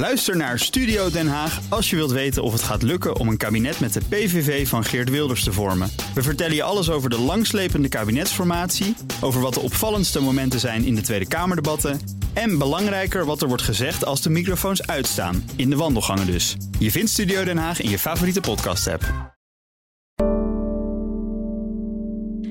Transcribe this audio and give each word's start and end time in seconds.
Luister 0.00 0.36
naar 0.36 0.58
Studio 0.58 1.10
Den 1.10 1.28
Haag 1.28 1.60
als 1.68 1.90
je 1.90 1.96
wilt 1.96 2.10
weten 2.10 2.42
of 2.42 2.52
het 2.52 2.62
gaat 2.62 2.82
lukken 2.82 3.16
om 3.16 3.28
een 3.28 3.36
kabinet 3.36 3.80
met 3.80 3.92
de 3.92 4.00
PVV 4.08 4.68
van 4.68 4.84
Geert 4.84 5.10
Wilders 5.10 5.44
te 5.44 5.52
vormen. 5.52 5.90
We 6.14 6.22
vertellen 6.22 6.54
je 6.54 6.62
alles 6.62 6.90
over 6.90 7.10
de 7.10 7.18
langslepende 7.18 7.88
kabinetsformatie, 7.88 8.96
over 9.20 9.40
wat 9.40 9.54
de 9.54 9.60
opvallendste 9.60 10.20
momenten 10.20 10.60
zijn 10.60 10.84
in 10.84 10.94
de 10.94 11.00
Tweede 11.00 11.28
Kamerdebatten 11.28 12.00
en 12.32 12.58
belangrijker 12.58 13.24
wat 13.24 13.42
er 13.42 13.48
wordt 13.48 13.62
gezegd 13.62 14.04
als 14.04 14.22
de 14.22 14.30
microfoons 14.30 14.86
uitstaan, 14.86 15.44
in 15.56 15.70
de 15.70 15.76
wandelgangen 15.76 16.26
dus. 16.26 16.56
Je 16.78 16.90
vindt 16.90 17.10
Studio 17.10 17.44
Den 17.44 17.58
Haag 17.58 17.80
in 17.80 17.90
je 17.90 17.98
favoriete 17.98 18.40
podcast-app. 18.40 19.34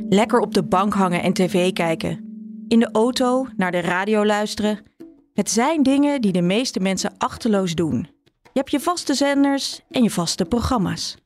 Lekker 0.09 0.39
op 0.39 0.53
de 0.53 0.63
bank 0.63 0.93
hangen 0.93 1.23
en 1.23 1.33
tv 1.33 1.73
kijken. 1.73 2.23
In 2.67 2.79
de 2.79 2.89
auto 2.91 3.47
naar 3.57 3.71
de 3.71 3.79
radio 3.79 4.25
luisteren. 4.25 4.89
Het 5.39 5.49
zijn 5.49 5.83
dingen 5.83 6.21
die 6.21 6.31
de 6.31 6.41
meeste 6.41 6.79
mensen 6.79 7.13
achterloos 7.17 7.75
doen. 7.75 8.07
Je 8.23 8.49
hebt 8.59 8.71
je 8.71 8.79
vaste 8.79 9.13
zenders 9.13 9.81
en 9.89 10.03
je 10.03 10.09
vaste 10.09 10.45
programma's. 10.45 11.17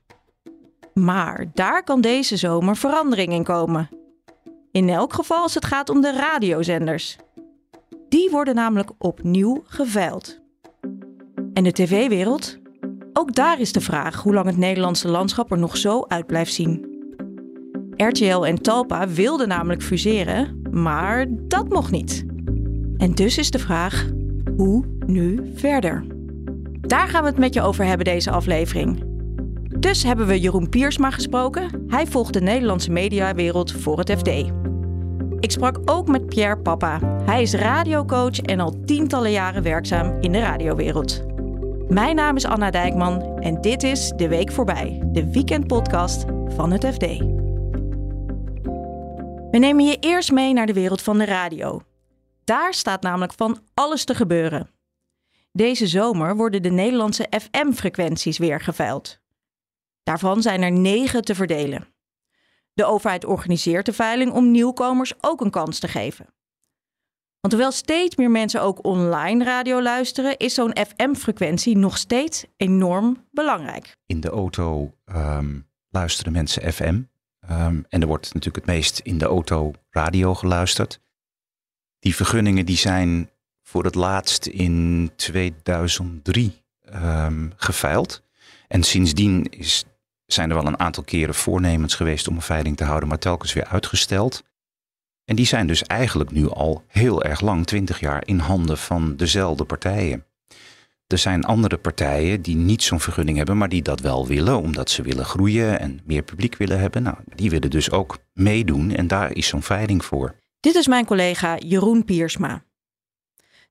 Maar 0.93 1.45
daar 1.53 1.83
kan 1.83 2.01
deze 2.01 2.37
zomer 2.37 2.77
verandering 2.77 3.33
in 3.33 3.43
komen. 3.43 3.89
In 4.71 4.89
elk 4.89 5.13
geval 5.13 5.41
als 5.41 5.53
het 5.53 5.65
gaat 5.65 5.89
om 5.89 6.01
de 6.01 6.11
radiozenders. 6.11 7.17
Die 8.09 8.29
worden 8.29 8.55
namelijk 8.55 8.91
opnieuw 8.97 9.63
geveild. 9.65 10.39
En 11.53 11.63
de 11.63 11.71
tv-wereld? 11.71 12.57
Ook 13.13 13.35
daar 13.35 13.59
is 13.59 13.71
de 13.71 13.81
vraag 13.81 14.21
hoe 14.21 14.33
lang 14.33 14.45
het 14.45 14.57
Nederlandse 14.57 15.07
landschap 15.07 15.51
er 15.51 15.59
nog 15.59 15.77
zo 15.77 16.05
uit 16.07 16.27
blijft 16.27 16.53
zien. 16.53 16.85
RTL 17.97 18.45
en 18.45 18.61
Talpa 18.61 19.07
wilden 19.07 19.47
namelijk 19.47 19.83
fuseren, 19.83 20.61
maar 20.71 21.25
dat 21.29 21.69
mocht 21.69 21.91
niet. 21.91 22.31
En 23.03 23.11
dus 23.11 23.37
is 23.37 23.51
de 23.51 23.59
vraag: 23.59 24.09
hoe 24.57 24.85
nu 25.05 25.51
verder? 25.55 26.05
Daar 26.81 27.07
gaan 27.07 27.23
we 27.23 27.29
het 27.29 27.37
met 27.37 27.53
je 27.53 27.61
over 27.61 27.85
hebben 27.85 28.05
deze 28.05 28.31
aflevering. 28.31 29.03
Dus 29.79 30.03
hebben 30.03 30.27
we 30.27 30.39
Jeroen 30.39 30.69
Piersma 30.69 31.09
gesproken. 31.11 31.85
Hij 31.87 32.07
volgt 32.07 32.33
de 32.33 32.41
Nederlandse 32.41 32.91
mediawereld 32.91 33.71
voor 33.71 33.97
het 33.97 34.11
FD. 34.11 34.27
Ik 35.39 35.51
sprak 35.51 35.79
ook 35.85 36.07
met 36.07 36.25
Pierre 36.25 36.57
Papa. 36.57 36.99
Hij 37.25 37.41
is 37.41 37.53
radiocoach 37.53 38.39
en 38.39 38.59
al 38.59 38.79
tientallen 38.85 39.31
jaren 39.31 39.63
werkzaam 39.63 40.17
in 40.21 40.31
de 40.31 40.39
radiowereld. 40.39 41.23
Mijn 41.87 42.15
naam 42.15 42.35
is 42.35 42.45
Anna 42.45 42.71
Dijkman 42.71 43.39
en 43.39 43.61
dit 43.61 43.83
is 43.83 44.13
De 44.15 44.27
Week 44.27 44.51
Voorbij, 44.51 45.01
de 45.05 45.31
weekendpodcast 45.31 46.25
van 46.47 46.71
het 46.71 46.85
FD. 46.85 47.05
We 49.51 49.57
nemen 49.57 49.85
je 49.85 49.97
eerst 49.99 50.31
mee 50.31 50.53
naar 50.53 50.65
de 50.65 50.73
wereld 50.73 51.01
van 51.01 51.17
de 51.17 51.25
radio. 51.25 51.81
Daar 52.43 52.73
staat 52.73 53.01
namelijk 53.01 53.33
van 53.33 53.63
alles 53.73 54.05
te 54.05 54.15
gebeuren. 54.15 54.69
Deze 55.51 55.87
zomer 55.87 56.35
worden 56.35 56.61
de 56.61 56.69
Nederlandse 56.69 57.27
FM-frequenties 57.29 58.37
weer 58.37 58.61
geveild. 58.61 59.19
Daarvan 60.03 60.41
zijn 60.41 60.61
er 60.61 60.71
negen 60.71 61.21
te 61.21 61.35
verdelen. 61.35 61.87
De 62.73 62.85
overheid 62.85 63.25
organiseert 63.25 63.85
de 63.85 63.93
veiling 63.93 64.31
om 64.31 64.51
nieuwkomers 64.51 65.13
ook 65.21 65.41
een 65.41 65.49
kans 65.49 65.79
te 65.79 65.87
geven. 65.87 66.25
Want 67.39 67.53
hoewel 67.53 67.71
steeds 67.71 68.15
meer 68.15 68.31
mensen 68.31 68.61
ook 68.61 68.85
online 68.85 69.43
radio 69.43 69.81
luisteren, 69.81 70.37
is 70.37 70.53
zo'n 70.53 70.75
FM-frequentie 70.75 71.77
nog 71.77 71.97
steeds 71.97 72.45
enorm 72.57 73.27
belangrijk. 73.31 73.95
In 74.05 74.19
de 74.19 74.29
auto 74.29 74.93
ehm, 75.05 75.59
luisteren 75.89 76.31
mensen 76.31 76.73
FM. 76.73 77.01
Ehm, 77.39 77.81
en 77.89 78.01
er 78.01 78.07
wordt 78.07 78.33
natuurlijk 78.33 78.65
het 78.65 78.75
meest 78.75 78.99
in 78.99 79.17
de 79.17 79.25
auto 79.25 79.71
radio 79.89 80.33
geluisterd. 80.33 81.02
Die 82.03 82.15
vergunningen 82.15 82.65
die 82.65 82.77
zijn 82.77 83.29
voor 83.61 83.83
het 83.83 83.95
laatst 83.95 84.45
in 84.45 85.11
2003 85.15 86.63
um, 86.95 87.53
geveild. 87.55 88.23
En 88.67 88.83
sindsdien 88.83 89.47
is, 89.49 89.85
zijn 90.25 90.49
er 90.49 90.55
wel 90.55 90.65
een 90.65 90.79
aantal 90.79 91.03
keren 91.03 91.35
voornemens 91.35 91.95
geweest 91.95 92.27
om 92.27 92.35
een 92.35 92.41
veiling 92.41 92.77
te 92.77 92.83
houden, 92.83 93.09
maar 93.09 93.19
telkens 93.19 93.53
weer 93.53 93.65
uitgesteld. 93.65 94.43
En 95.25 95.35
die 95.35 95.45
zijn 95.45 95.67
dus 95.67 95.83
eigenlijk 95.83 96.31
nu 96.31 96.49
al 96.49 96.83
heel 96.87 97.23
erg 97.23 97.41
lang, 97.41 97.65
20 97.65 97.99
jaar, 97.99 98.27
in 98.27 98.39
handen 98.39 98.77
van 98.77 99.15
dezelfde 99.15 99.65
partijen. 99.65 100.25
Er 101.07 101.17
zijn 101.17 101.43
andere 101.43 101.77
partijen 101.77 102.41
die 102.41 102.55
niet 102.55 102.83
zo'n 102.83 102.99
vergunning 102.99 103.37
hebben, 103.37 103.57
maar 103.57 103.69
die 103.69 103.81
dat 103.81 103.99
wel 103.99 104.27
willen, 104.27 104.61
omdat 104.61 104.89
ze 104.89 105.01
willen 105.01 105.25
groeien 105.25 105.79
en 105.79 105.99
meer 106.05 106.23
publiek 106.23 106.55
willen 106.55 106.79
hebben. 106.79 107.03
Nou, 107.03 107.17
die 107.35 107.49
willen 107.49 107.69
dus 107.69 107.91
ook 107.91 108.17
meedoen 108.33 108.91
en 108.91 109.07
daar 109.07 109.35
is 109.35 109.47
zo'n 109.47 109.63
veiling 109.63 110.05
voor. 110.05 110.41
Dit 110.63 110.75
is 110.75 110.87
mijn 110.87 111.05
collega 111.05 111.57
Jeroen 111.57 112.05
Piersma. 112.05 112.63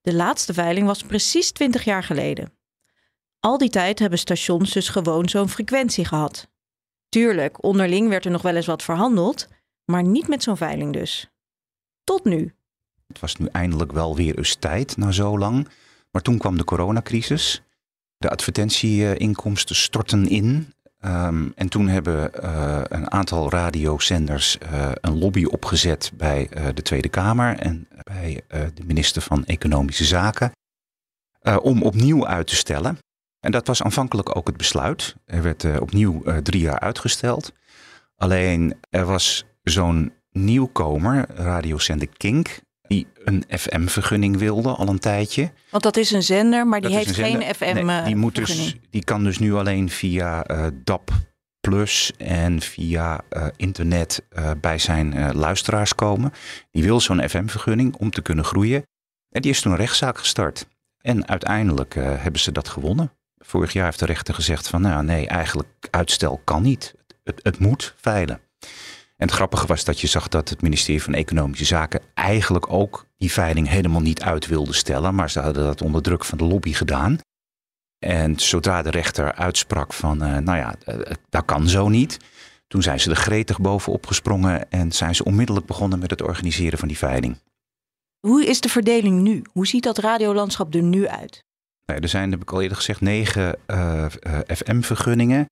De 0.00 0.14
laatste 0.14 0.54
veiling 0.54 0.86
was 0.86 1.02
precies 1.02 1.52
20 1.52 1.84
jaar 1.84 2.02
geleden. 2.02 2.52
Al 3.40 3.58
die 3.58 3.68
tijd 3.68 3.98
hebben 3.98 4.18
stations 4.18 4.72
dus 4.72 4.88
gewoon 4.88 5.28
zo'n 5.28 5.48
frequentie 5.48 6.04
gehad. 6.04 6.48
Tuurlijk, 7.08 7.64
onderling 7.64 8.08
werd 8.08 8.24
er 8.24 8.30
nog 8.30 8.42
wel 8.42 8.56
eens 8.56 8.66
wat 8.66 8.82
verhandeld, 8.82 9.48
maar 9.84 10.02
niet 10.02 10.28
met 10.28 10.42
zo'n 10.42 10.56
veiling 10.56 10.92
dus. 10.92 11.30
Tot 12.04 12.24
nu. 12.24 12.54
Het 13.06 13.20
was 13.20 13.36
nu 13.36 13.46
eindelijk 13.46 13.92
wel 13.92 14.16
weer 14.16 14.38
eens 14.38 14.54
tijd 14.54 14.96
na 14.96 15.10
zo 15.10 15.38
lang. 15.38 15.68
Maar 16.10 16.22
toen 16.22 16.38
kwam 16.38 16.56
de 16.56 16.64
coronacrisis. 16.64 17.62
De 18.16 18.30
advertentieinkomsten 18.30 19.76
stortten 19.76 20.28
in. 20.28 20.74
Ehm, 21.02 21.48
en 21.54 21.68
toen 21.68 21.88
hebben 21.88 22.30
uh, 22.44 22.80
een 22.88 23.10
aantal 23.10 23.50
radiozenders 23.50 24.58
uh, 24.72 24.90
een 25.00 25.18
lobby 25.18 25.44
opgezet 25.44 26.12
bij 26.14 26.48
uh, 26.56 26.66
de 26.74 26.82
Tweede 26.82 27.08
Kamer 27.08 27.58
en 27.58 27.88
bij 28.02 28.40
de 28.48 28.84
minister 28.84 29.22
van 29.22 29.44
Economische 29.44 30.04
Zaken. 30.04 30.52
om 31.62 31.82
opnieuw 31.82 32.26
uit 32.26 32.46
te 32.46 32.56
stellen. 32.56 32.98
En 33.40 33.52
dat 33.52 33.66
was 33.66 33.82
aanvankelijk 33.82 34.36
ook 34.36 34.46
het 34.46 34.56
besluit. 34.56 35.16
Er 35.24 35.42
werd 35.42 35.80
opnieuw 35.80 36.22
drie 36.42 36.60
jaar 36.60 36.78
uitgesteld. 36.78 37.52
Alleen 38.16 38.74
er 38.90 39.04
was 39.04 39.44
zo'n 39.62 40.12
nieuwkomer, 40.30 41.26
radiozender 41.34 42.08
Kink, 42.16 42.60
die 42.92 43.06
een 43.24 43.44
FM-vergunning 43.48 44.36
wilde 44.36 44.68
al 44.68 44.88
een 44.88 44.98
tijdje. 44.98 45.50
Want 45.70 45.82
dat 45.82 45.96
is 45.96 46.10
een 46.10 46.22
zender, 46.22 46.66
maar 46.66 46.80
die 46.80 46.94
heeft 46.94 47.14
geen 47.14 47.42
FM-vergunning. 47.42 47.86
Nee, 47.86 48.04
die, 48.04 48.16
moet 48.16 48.34
dus, 48.34 48.76
die 48.90 49.04
kan 49.04 49.24
dus 49.24 49.38
nu 49.38 49.54
alleen 49.54 49.90
via 49.90 50.50
uh, 50.50 50.66
DAP 50.84 51.10
Plus 51.60 52.12
en 52.16 52.60
via 52.60 53.20
uh, 53.30 53.46
internet 53.56 54.22
uh, 54.30 54.50
bij 54.60 54.78
zijn 54.78 55.34
luisteraars 55.34 55.94
komen. 55.94 56.32
Die 56.70 56.82
wil 56.82 57.00
zo'n 57.00 57.28
FM-vergunning 57.28 57.96
om 57.96 58.10
te 58.10 58.22
kunnen 58.22 58.44
groeien. 58.44 58.82
En 59.28 59.42
die 59.42 59.50
is 59.50 59.60
toen 59.60 59.72
een 59.72 59.78
rechtszaak 59.78 60.18
gestart. 60.18 60.66
En 61.00 61.28
uiteindelijk 61.28 61.94
hebben 61.94 62.40
ze 62.40 62.52
dat 62.52 62.68
gewonnen. 62.68 63.12
Vorig 63.38 63.72
jaar 63.72 63.84
heeft 63.84 63.98
de 63.98 64.06
rechter 64.06 64.34
gezegd 64.34 64.68
van 64.68 64.80
nou 64.80 65.04
nee, 65.04 65.26
eigenlijk 65.26 65.88
uitstel 65.90 66.40
kan 66.44 66.62
niet. 66.62 66.94
Het, 67.24 67.40
het 67.42 67.58
moet 67.58 67.94
veilen. 67.96 68.40
En 69.22 69.28
het 69.28 69.36
grappige 69.36 69.66
was 69.66 69.84
dat 69.84 70.00
je 70.00 70.06
zag 70.06 70.28
dat 70.28 70.48
het 70.48 70.62
ministerie 70.62 71.02
van 71.02 71.14
Economische 71.14 71.64
Zaken 71.64 72.00
eigenlijk 72.14 72.72
ook 72.72 73.06
die 73.18 73.32
veiling 73.32 73.68
helemaal 73.68 74.00
niet 74.00 74.22
uit 74.22 74.46
wilde 74.46 74.72
stellen. 74.72 75.14
Maar 75.14 75.30
ze 75.30 75.40
hadden 75.40 75.64
dat 75.64 75.82
onder 75.82 76.02
druk 76.02 76.24
van 76.24 76.38
de 76.38 76.44
lobby 76.44 76.72
gedaan. 76.72 77.18
En 77.98 78.38
zodra 78.38 78.82
de 78.82 78.90
rechter 78.90 79.32
uitsprak 79.32 79.92
van, 79.92 80.22
uh, 80.22 80.36
nou 80.38 80.58
ja, 80.58 80.74
uh, 80.86 81.00
dat 81.28 81.44
kan 81.44 81.68
zo 81.68 81.88
niet. 81.88 82.16
Toen 82.68 82.82
zijn 82.82 83.00
ze 83.00 83.10
er 83.10 83.16
gretig 83.16 83.60
bovenop 83.60 84.06
gesprongen 84.06 84.70
en 84.70 84.92
zijn 84.92 85.14
ze 85.14 85.24
onmiddellijk 85.24 85.66
begonnen 85.66 85.98
met 85.98 86.10
het 86.10 86.22
organiseren 86.22 86.78
van 86.78 86.88
die 86.88 86.98
veiling. 86.98 87.38
Hoe 88.20 88.46
is 88.46 88.60
de 88.60 88.68
verdeling 88.68 89.20
nu? 89.20 89.42
Hoe 89.52 89.66
ziet 89.66 89.82
dat 89.82 89.98
radiolandschap 89.98 90.74
er 90.74 90.82
nu 90.82 91.08
uit? 91.08 91.44
Nou, 91.86 92.00
er 92.00 92.08
zijn, 92.08 92.30
heb 92.30 92.42
ik 92.42 92.52
al 92.52 92.62
eerder 92.62 92.76
gezegd, 92.76 93.00
negen 93.00 93.58
uh, 93.66 94.06
FM-vergunningen. 94.46 95.46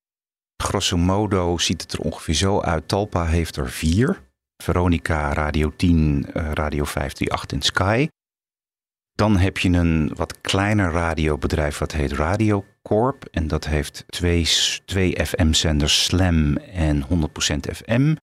Grosso 0.60 0.96
modo 0.96 1.58
ziet 1.58 1.82
het 1.82 1.92
er 1.92 2.00
ongeveer 2.00 2.34
zo 2.34 2.60
uit. 2.60 2.88
Talpa 2.88 3.26
heeft 3.26 3.56
er 3.56 3.70
vier. 3.70 4.22
Veronica, 4.62 5.32
Radio 5.32 5.72
10, 5.76 6.26
uh, 6.34 6.50
Radio 6.52 6.84
538 6.84 7.50
en 7.50 7.62
Sky. 7.62 8.08
Dan 9.12 9.36
heb 9.36 9.58
je 9.58 9.68
een 9.68 10.12
wat 10.14 10.40
kleiner 10.40 10.92
radiobedrijf 10.92 11.78
wat 11.78 11.92
heet 11.92 12.12
Radiocorp. 12.12 13.24
En 13.30 13.46
dat 13.46 13.66
heeft 13.66 14.04
twee, 14.06 14.48
twee 14.84 15.26
FM-zenders, 15.26 16.04
Slam 16.04 16.56
en 16.56 17.04
100% 17.04 17.06
FM. 17.72 18.14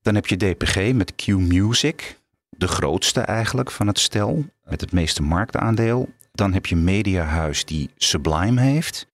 Dan 0.00 0.14
heb 0.14 0.26
je 0.26 0.36
DPG 0.36 0.92
met 0.92 1.14
Q 1.14 1.26
Music. 1.26 2.20
De 2.48 2.68
grootste 2.68 3.20
eigenlijk 3.20 3.70
van 3.70 3.86
het 3.86 3.98
stel, 3.98 4.44
met 4.64 4.80
het 4.80 4.92
meeste 4.92 5.22
marktaandeel. 5.22 6.08
Dan 6.32 6.52
heb 6.52 6.66
je 6.66 6.76
Mediahuis 6.76 7.64
die 7.64 7.90
Sublime 7.96 8.60
heeft. 8.60 9.06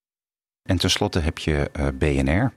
En 0.69 0.79
tenslotte 0.79 1.19
heb 1.19 1.39
je 1.39 1.71
uh, 1.79 1.87
BNR. 1.95 2.53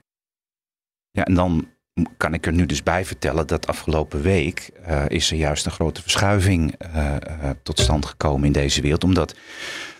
Ja, 1.10 1.24
en 1.24 1.34
dan 1.34 1.68
kan 2.16 2.34
ik 2.34 2.46
er 2.46 2.52
nu 2.52 2.66
dus 2.66 2.82
bij 2.82 3.04
vertellen 3.04 3.46
dat 3.46 3.66
afgelopen 3.66 4.22
week 4.22 4.70
uh, 4.88 5.04
is 5.08 5.30
er 5.30 5.36
juist 5.36 5.66
een 5.66 5.72
grote 5.72 6.02
verschuiving 6.02 6.74
uh, 6.94 7.16
tot 7.62 7.80
stand 7.80 8.06
gekomen 8.06 8.46
in 8.46 8.52
deze 8.52 8.80
wereld. 8.80 9.04
Omdat 9.04 9.34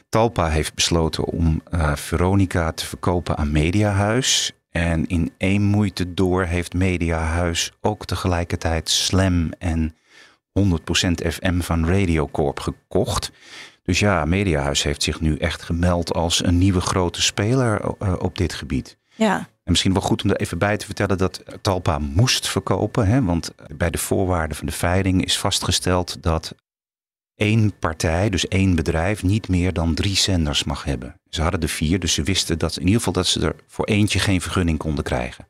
Talpa 0.08 0.48
heeft 0.48 0.74
besloten 0.74 1.24
om 1.24 1.62
Veronica 1.94 2.72
te 2.72 2.86
verkopen 2.86 3.36
aan 3.36 3.52
Mediahuis. 3.52 4.52
En 4.70 5.06
in 5.06 5.32
één 5.36 5.62
moeite 5.62 6.14
door 6.14 6.44
heeft 6.44 6.74
Mediahuis 6.74 7.72
ook 7.80 8.04
tegelijkertijd 8.04 8.88
Slam 8.88 9.52
en 9.58 9.96
100% 10.58 10.70
FM 11.28 11.60
van 11.60 11.86
Radiocorp 11.86 12.60
gekocht. 12.60 13.32
Dus 13.88 13.98
ja, 13.98 14.24
Mediahuis 14.24 14.82
heeft 14.82 15.02
zich 15.02 15.20
nu 15.20 15.36
echt 15.36 15.62
gemeld 15.62 16.14
als 16.14 16.44
een 16.44 16.58
nieuwe 16.58 16.80
grote 16.80 17.22
speler 17.22 17.80
uh, 18.02 18.14
op 18.18 18.38
dit 18.38 18.54
gebied. 18.54 18.98
Ja. 19.14 19.36
En 19.38 19.46
misschien 19.64 19.92
wel 19.92 20.02
goed 20.02 20.22
om 20.22 20.30
er 20.30 20.36
even 20.36 20.58
bij 20.58 20.76
te 20.76 20.84
vertellen 20.84 21.18
dat 21.18 21.42
Talpa 21.60 21.98
moest 21.98 22.48
verkopen. 22.48 23.06
Hè, 23.06 23.22
want 23.22 23.54
bij 23.76 23.90
de 23.90 23.98
voorwaarden 23.98 24.56
van 24.56 24.66
de 24.66 24.72
veiling 24.72 25.24
is 25.24 25.38
vastgesteld 25.38 26.22
dat 26.22 26.54
één 27.34 27.78
partij, 27.78 28.30
dus 28.30 28.48
één 28.48 28.74
bedrijf, 28.74 29.22
niet 29.22 29.48
meer 29.48 29.72
dan 29.72 29.94
drie 29.94 30.16
zenders 30.16 30.64
mag 30.64 30.84
hebben. 30.84 31.20
Ze 31.28 31.42
hadden 31.42 31.60
er 31.60 31.68
vier, 31.68 31.98
dus 31.98 32.14
ze 32.14 32.22
wisten 32.22 32.58
dat 32.58 32.76
in 32.76 32.82
ieder 32.82 32.98
geval 32.98 33.12
dat 33.12 33.26
ze 33.26 33.40
er 33.40 33.56
voor 33.66 33.84
eentje 33.84 34.18
geen 34.18 34.40
vergunning 34.40 34.78
konden 34.78 35.04
krijgen. 35.04 35.48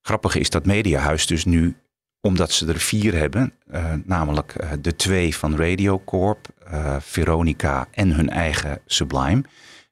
Grappig 0.00 0.34
is 0.34 0.50
dat 0.50 0.66
Mediahuis 0.66 1.26
dus 1.26 1.44
nu, 1.44 1.76
omdat 2.26 2.52
ze 2.52 2.66
er 2.66 2.80
vier 2.80 3.14
hebben, 3.14 3.52
uh, 3.72 3.92
namelijk 4.04 4.54
uh, 4.60 4.70
de 4.80 4.96
twee 4.96 5.36
van 5.36 5.56
Radiocorp, 5.56 6.48
uh, 6.72 6.96
Veronica 7.00 7.88
en 7.90 8.12
hun 8.12 8.30
eigen 8.30 8.80
Sublime, 8.86 9.42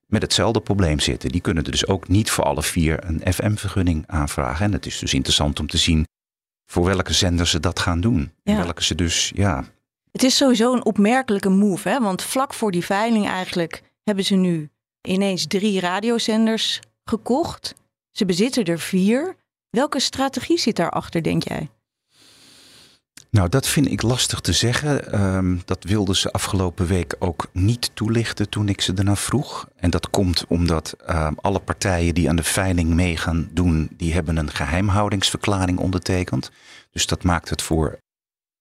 met 0.06 0.22
hetzelfde 0.22 0.60
probleem 0.60 1.00
zitten. 1.00 1.30
Die 1.30 1.40
kunnen 1.40 1.64
er 1.64 1.70
dus 1.70 1.86
ook 1.86 2.08
niet 2.08 2.30
voor 2.30 2.44
alle 2.44 2.62
vier 2.62 3.04
een 3.04 3.32
FM-vergunning 3.32 4.04
aanvragen. 4.06 4.64
En 4.64 4.72
het 4.72 4.86
is 4.86 4.98
dus 4.98 5.14
interessant 5.14 5.60
om 5.60 5.66
te 5.66 5.76
zien 5.76 6.06
voor 6.66 6.84
welke 6.84 7.12
zenders 7.12 7.50
ze 7.50 7.60
dat 7.60 7.78
gaan 7.78 8.00
doen. 8.00 8.32
Ja. 8.42 8.56
Welke 8.56 8.84
ze 8.84 8.94
dus, 8.94 9.32
ja. 9.34 9.64
Het 10.12 10.22
is 10.22 10.36
sowieso 10.36 10.72
een 10.72 10.84
opmerkelijke 10.84 11.48
move, 11.48 11.88
hè? 11.88 12.00
want 12.00 12.22
vlak 12.22 12.54
voor 12.54 12.70
die 12.70 12.84
veiling 12.84 13.26
eigenlijk 13.26 13.82
hebben 14.04 14.24
ze 14.24 14.34
nu 14.34 14.70
ineens 15.00 15.46
drie 15.46 15.80
radiozenders 15.80 16.80
gekocht. 17.04 17.74
Ze 18.10 18.24
bezitten 18.24 18.64
er 18.64 18.78
vier. 18.78 19.36
Welke 19.70 20.00
strategie 20.00 20.58
zit 20.58 20.76
daarachter, 20.76 21.22
denk 21.22 21.42
jij? 21.42 21.68
Nou, 23.34 23.48
dat 23.48 23.66
vind 23.66 23.90
ik 23.90 24.02
lastig 24.02 24.40
te 24.40 24.52
zeggen. 24.52 25.20
Um, 25.24 25.62
dat 25.64 25.84
wilden 25.84 26.16
ze 26.16 26.32
afgelopen 26.32 26.86
week 26.86 27.16
ook 27.18 27.46
niet 27.52 27.90
toelichten 27.94 28.48
toen 28.48 28.68
ik 28.68 28.80
ze 28.80 28.92
ernaar 28.94 29.16
vroeg. 29.16 29.68
En 29.76 29.90
dat 29.90 30.10
komt 30.10 30.44
omdat 30.48 30.96
um, 31.10 31.34
alle 31.40 31.58
partijen 31.58 32.14
die 32.14 32.28
aan 32.28 32.36
de 32.36 32.42
veiling 32.42 32.88
mee 32.88 33.16
gaan 33.16 33.48
doen, 33.52 33.88
die 33.96 34.12
hebben 34.12 34.36
een 34.36 34.50
geheimhoudingsverklaring 34.50 35.78
ondertekend. 35.78 36.50
Dus 36.90 37.06
dat 37.06 37.22
maakt 37.22 37.50
het 37.50 37.62
voor 37.62 37.98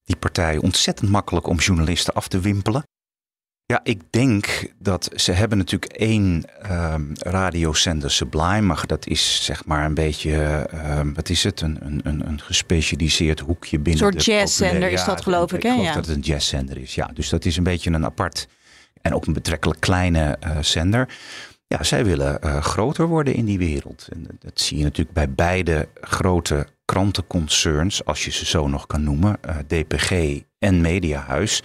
die 0.04 0.16
partijen 0.16 0.62
ontzettend 0.62 1.10
makkelijk 1.10 1.46
om 1.46 1.58
journalisten 1.58 2.14
af 2.14 2.28
te 2.28 2.40
wimpelen. 2.40 2.82
Ja, 3.66 3.80
ik 3.82 4.00
denk 4.10 4.72
dat 4.78 5.10
ze 5.14 5.32
hebben 5.32 5.58
natuurlijk 5.58 5.92
één 5.92 6.44
um, 6.70 7.12
radiozender 7.18 8.10
Sublime, 8.10 8.60
maar 8.60 8.86
dat 8.86 9.06
is 9.06 9.44
zeg 9.44 9.64
maar 9.64 9.84
een 9.84 9.94
beetje, 9.94 10.66
um, 10.98 11.14
wat 11.14 11.28
is 11.28 11.44
het, 11.44 11.60
een, 11.60 11.78
een, 11.82 12.26
een 12.26 12.40
gespecialiseerd 12.40 13.40
hoekje 13.40 13.78
binnen 13.78 14.06
Een 14.06 14.12
soort 14.12 14.24
jazzzender 14.24 14.90
is 14.90 15.04
dat 15.04 15.22
geloof 15.22 15.52
ik, 15.52 15.56
ik 15.56 15.62
hè? 15.62 15.70
geloof 15.70 15.86
Ja. 15.86 15.94
dat 15.94 16.06
het 16.06 16.16
een 16.16 16.22
jazzzender 16.22 16.78
is, 16.78 16.94
ja. 16.94 17.10
Dus 17.14 17.28
dat 17.28 17.44
is 17.44 17.56
een 17.56 17.64
beetje 17.64 17.90
een 17.90 18.04
apart 18.04 18.48
en 19.02 19.14
ook 19.14 19.26
een 19.26 19.32
betrekkelijk 19.32 19.80
kleine 19.80 20.38
uh, 20.46 20.58
zender. 20.60 21.08
Ja, 21.66 21.82
zij 21.82 22.04
willen 22.04 22.38
uh, 22.44 22.62
groter 22.62 23.06
worden 23.06 23.34
in 23.34 23.44
die 23.44 23.58
wereld. 23.58 24.08
En 24.12 24.26
dat 24.38 24.60
zie 24.60 24.78
je 24.78 24.84
natuurlijk 24.84 25.16
bij 25.16 25.30
beide 25.30 25.88
grote 26.00 26.66
krantenconcerns, 26.84 28.04
als 28.04 28.24
je 28.24 28.30
ze 28.30 28.46
zo 28.46 28.68
nog 28.68 28.86
kan 28.86 29.04
noemen, 29.04 29.38
uh, 29.46 29.56
DPG 29.66 30.40
en 30.58 30.80
Mediahuis 30.80 31.62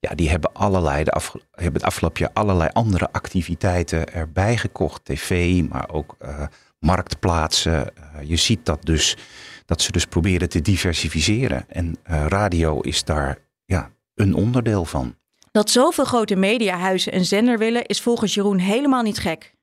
ja, 0.00 0.14
die 0.14 0.30
hebben, 0.30 0.52
allerlei 0.52 1.04
de 1.04 1.10
af, 1.10 1.34
hebben 1.50 1.80
het 1.80 1.82
afgelopen 1.82 2.20
jaar 2.20 2.30
allerlei 2.32 2.70
andere 2.72 3.12
activiteiten 3.12 4.12
erbij 4.12 4.56
gekocht. 4.56 5.04
TV, 5.04 5.62
maar 5.68 5.90
ook 5.90 6.16
uh, 6.22 6.46
marktplaatsen. 6.78 7.92
Uh, 7.98 8.28
je 8.28 8.36
ziet 8.36 8.66
dat 8.66 8.84
dus, 8.84 9.16
dat 9.64 9.82
ze 9.82 9.92
dus 9.92 10.06
proberen 10.06 10.48
te 10.48 10.60
diversificeren. 10.60 11.64
En 11.68 11.96
uh, 12.10 12.26
radio 12.26 12.80
is 12.80 13.04
daar 13.04 13.38
ja, 13.64 13.90
een 14.14 14.34
onderdeel 14.34 14.84
van. 14.84 15.16
Dat 15.50 15.70
zoveel 15.70 16.04
grote 16.04 16.36
mediahuizen 16.36 17.14
een 17.14 17.24
zender 17.24 17.58
willen 17.58 17.86
is 17.86 18.00
volgens 18.00 18.34
Jeroen 18.34 18.58
helemaal 18.58 19.02
niet 19.02 19.18
gek. 19.18 19.54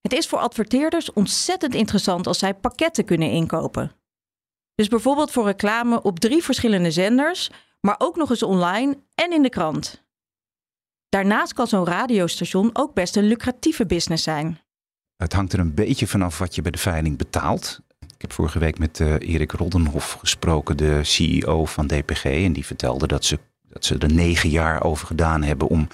Het 0.00 0.12
is 0.12 0.26
voor 0.26 0.38
adverteerders 0.38 1.12
ontzettend 1.12 1.74
interessant 1.74 2.26
als 2.26 2.38
zij 2.38 2.54
pakketten 2.54 3.04
kunnen 3.04 3.30
inkopen. 3.30 3.92
Dus 4.74 4.88
bijvoorbeeld 4.88 5.30
voor 5.30 5.44
reclame 5.44 6.02
op 6.02 6.20
drie 6.20 6.42
verschillende 6.42 6.90
zenders 6.90 7.50
maar 7.86 7.94
ook 7.98 8.16
nog 8.16 8.30
eens 8.30 8.42
online 8.42 8.98
en 9.14 9.32
in 9.32 9.42
de 9.42 9.48
krant. 9.48 10.04
Daarnaast 11.08 11.52
kan 11.52 11.66
zo'n 11.66 11.86
radiostation 11.86 12.70
ook 12.72 12.94
best 12.94 13.16
een 13.16 13.24
lucratieve 13.24 13.86
business 13.86 14.24
zijn. 14.24 14.58
Het 15.16 15.32
hangt 15.32 15.52
er 15.52 15.58
een 15.58 15.74
beetje 15.74 16.06
vanaf 16.06 16.38
wat 16.38 16.54
je 16.54 16.62
bij 16.62 16.70
de 16.70 16.78
veiling 16.78 17.18
betaalt. 17.18 17.80
Ik 17.98 18.20
heb 18.28 18.32
vorige 18.32 18.58
week 18.58 18.78
met 18.78 18.98
uh, 18.98 19.14
Erik 19.18 19.52
Roddenhoff 19.52 20.12
gesproken, 20.12 20.76
de 20.76 21.04
CEO 21.04 21.64
van 21.64 21.86
DPG. 21.86 22.24
En 22.24 22.52
die 22.52 22.66
vertelde 22.66 23.06
dat 23.06 23.24
ze, 23.24 23.38
dat 23.68 23.84
ze 23.84 23.98
er 23.98 24.12
negen 24.12 24.48
jaar 24.48 24.82
over 24.82 25.06
gedaan 25.06 25.42
hebben 25.42 25.68
om 25.68 25.88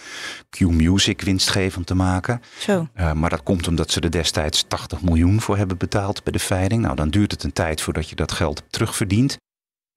Q-Music 0.51 1.21
winstgevend 1.21 1.87
te 1.87 1.95
maken. 1.95 2.41
Zo. 2.59 2.89
Uh, 2.97 3.13
maar 3.13 3.31
dat 3.31 3.43
komt 3.43 3.69
omdat 3.69 3.91
ze 3.91 4.01
er 4.01 4.11
destijds 4.11 4.65
80 4.69 5.03
miljoen 5.03 5.41
voor 5.41 5.57
hebben 5.57 5.79
betaald 5.79 6.23
bij 6.23 6.33
de 6.33 6.39
veiling. 6.39 6.83
Nou, 6.83 6.97
dan 6.97 7.11
duurt 7.11 7.33
het 7.33 7.43
een 7.43 7.53
tijd 7.53 7.81
voordat 7.81 8.09
je 8.09 8.15
dat 8.15 8.33
geld 8.33 8.63
terugverdient. 8.71 9.39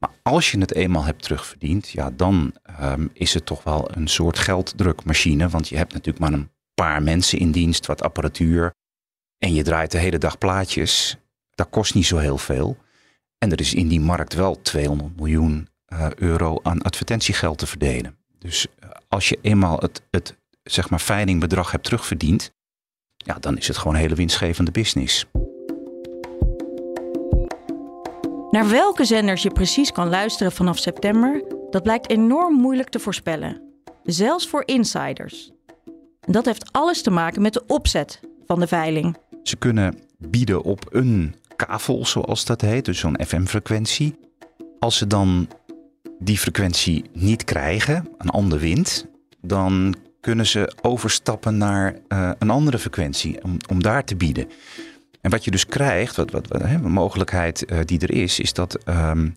Maar 0.02 0.12
als 0.22 0.52
je 0.52 0.60
het 0.60 0.74
eenmaal 0.74 1.04
hebt 1.04 1.24
terugverdiend, 1.24 1.90
ja, 1.90 2.12
dan 2.12 2.54
um, 2.82 3.10
is 3.14 3.34
het 3.34 3.46
toch 3.46 3.64
wel 3.64 3.96
een 3.96 4.08
soort 4.08 4.40
gelddrukmachine. 4.40 5.50
Want 5.50 5.68
je 5.68 5.78
hebt 5.78 5.94
natuurlijk 5.94 6.20
maar 6.20 6.34
een 6.34 6.52
paar 6.74 7.04
mensen 7.04 7.40
in 7.40 7.52
dienst, 7.52 7.86
wat 7.86 8.02
apparatuur. 8.02 8.74
En 9.38 9.54
je 9.54 9.64
draait 9.64 9.92
de 9.92 9.98
hele 9.98 10.18
dag 10.18 10.38
plaatjes. 10.38 11.18
Dat 11.50 11.70
kost 11.70 11.94
niet 11.94 12.06
zo 12.06 12.18
heel 12.18 12.38
veel. 12.38 12.78
En 13.38 13.52
er 13.52 13.60
is 13.60 13.74
in 13.74 13.88
die 13.88 14.00
markt 14.00 14.34
wel 14.34 14.62
200 14.62 15.16
miljoen 15.16 15.68
uh, 15.94 16.08
euro 16.16 16.60
aan 16.64 16.82
advertentiegeld 16.82 17.58
te 17.58 17.68
verdelen. 17.68 18.18
Dus 18.40 18.68
uh, 18.84 18.90
als 19.08 19.30
je 19.30 19.40
eenmaal 19.42 19.78
het, 19.78 20.02
het 20.12 20.38
zeg 20.64 20.90
maar 20.90 21.00
hebt 21.72 21.84
terugverdiend, 21.84 22.52
ja, 23.18 23.40
dan 23.40 23.58
is 23.58 23.68
het 23.68 23.78
gewoon 23.78 23.94
een 23.94 24.02
hele 24.02 24.16
winstgevende 24.16 24.72
business. 24.72 25.26
Naar 28.52 28.70
welke 28.70 29.06
zenders 29.06 29.44
je 29.44 29.52
precies 29.52 29.92
kan 29.92 30.10
luisteren 30.10 30.52
vanaf 30.52 30.78
september, 30.78 31.44
dat 31.70 31.84
blijkt 31.84 32.10
enorm 32.10 32.54
moeilijk 32.54 32.90
te 32.90 33.00
voorspellen. 33.00 33.62
Zelfs 34.04 34.48
voor 34.48 34.64
insiders. 34.66 35.52
En 36.20 36.32
dat 36.32 36.46
heeft 36.46 36.72
alles 36.72 37.02
te 37.02 37.12
maken 37.12 37.42
met 37.42 37.54
de 37.54 37.64
opzet 37.68 38.20
van 38.46 38.60
de 38.60 38.68
veiling. 38.68 39.18
Ze 39.44 39.56
kunnen 39.56 40.00
bieden 40.18 40.64
op 40.64 40.86
een 40.90 41.36
kavel, 41.56 42.06
zoals 42.06 42.46
dat 42.46 42.62
heet, 42.62 42.86
dus 42.86 43.00
zo'n 43.00 43.20
FM-frequentie. 43.26 44.16
Als 44.80 44.98
ze 44.98 45.08
dan 45.08 45.48
die 46.20 46.38
frequentie 46.38 47.06
niet 47.14 47.44
krijgen, 47.44 48.08
een 48.18 48.30
ander 48.30 48.60
wint, 48.60 49.08
dan 49.42 49.96
kunnen 50.22 50.48
ze 50.48 50.74
overstappen 50.82 51.58
naar 51.58 51.96
uh, 52.08 52.32
een 52.40 52.50
andere 52.50 52.80
frequentie 52.80 53.44
om, 53.44 53.58
om 53.70 53.82
daar 53.82 54.04
te 54.04 54.16
bieden. 54.16 54.48
En 55.22 55.32
wat 55.32 55.44
je 55.44 55.52
dus 55.52 55.66
krijgt, 55.66 56.16
wat, 56.16 56.32
wat, 56.32 56.48
wat 56.48 56.62
een 56.62 56.92
mogelijkheid 56.92 57.72
uh, 57.72 57.80
die 57.86 58.00
er 58.00 58.12
is, 58.12 58.40
is 58.40 58.54
dat 58.54 58.78
um, 58.88 59.36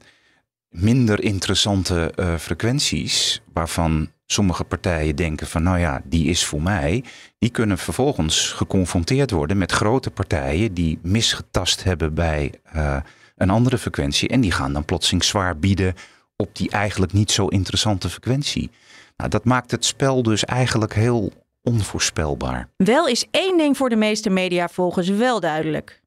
minder 0.69 1.23
interessante 1.23 2.13
uh, 2.17 2.37
frequenties, 2.37 3.43
waarvan 3.53 4.11
sommige 4.27 4.65
partijen 4.65 5.17
denken 5.17 5.47
van 5.47 5.63
nou 5.63 5.79
ja, 5.79 6.03
die 6.05 6.29
is 6.29 6.45
voor 6.45 6.63
mij, 6.63 7.05
die 7.39 7.51
kunnen 7.51 7.79
vervolgens 7.79 8.53
geconfronteerd 8.53 9.31
worden 9.31 9.59
met 9.59 9.73
grote 9.73 10.11
partijen 10.11 10.75
die 10.75 10.99
misgetast 11.03 11.85
hebben 11.85 12.15
bij 12.15 12.53
uh, 12.77 12.97
een 13.37 13.51
andere 13.51 13.79
frequentie 13.79 14.29
en 14.29 14.41
die 14.41 14.53
gaan 14.53 14.73
dan 14.73 14.85
plotseling 14.85 15.25
zwaar 15.25 15.59
bieden 15.59 15.95
op 16.37 16.57
die 16.57 16.71
eigenlijk 16.71 17.13
niet 17.13 17.31
zo 17.31 17.47
interessante 17.47 18.09
frequentie. 18.09 18.71
Nou, 19.17 19.31
dat 19.31 19.45
maakt 19.45 19.71
het 19.71 19.85
spel 19.85 20.23
dus 20.23 20.45
eigenlijk 20.45 20.95
heel 20.95 21.33
onvoorspelbaar. 21.65 22.69
Wel 22.77 23.09
is 23.09 23.27
één 23.31 23.59
ding 23.59 23.77
voor 23.77 23.89
de 23.89 23.97
meeste 23.97 24.31
mediavolgers 24.31 25.09
wel 25.09 25.41
duidelijk. 25.41 26.03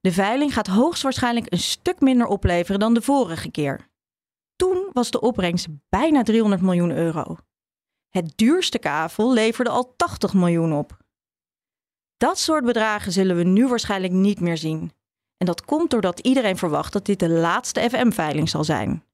De 0.00 0.12
veiling 0.12 0.54
gaat 0.54 0.66
hoogstwaarschijnlijk 0.66 1.52
een 1.52 1.58
stuk 1.58 2.00
minder 2.00 2.26
opleveren 2.26 2.80
dan 2.80 2.94
de 2.94 3.02
vorige 3.02 3.50
keer. 3.50 3.88
Toen 4.56 4.90
was 4.92 5.10
de 5.10 5.20
opbrengst 5.20 5.66
bijna 5.88 6.22
300 6.22 6.62
miljoen 6.62 6.90
euro. 6.90 7.36
Het 8.08 8.32
duurste 8.36 8.78
kavel 8.78 9.32
leverde 9.32 9.70
al 9.70 9.94
80 9.96 10.34
miljoen 10.34 10.72
op. 10.72 10.96
Dat 12.16 12.38
soort 12.38 12.64
bedragen 12.64 13.12
zullen 13.12 13.36
we 13.36 13.42
nu 13.42 13.68
waarschijnlijk 13.68 14.12
niet 14.12 14.40
meer 14.40 14.56
zien. 14.56 14.92
En 15.36 15.46
dat 15.46 15.64
komt 15.64 15.90
doordat 15.90 16.20
iedereen 16.20 16.56
verwacht 16.56 16.92
dat 16.92 17.06
dit 17.06 17.18
de 17.18 17.28
laatste 17.28 17.80
FM-veiling 17.80 18.48
zal 18.48 18.64
zijn. 18.64 19.04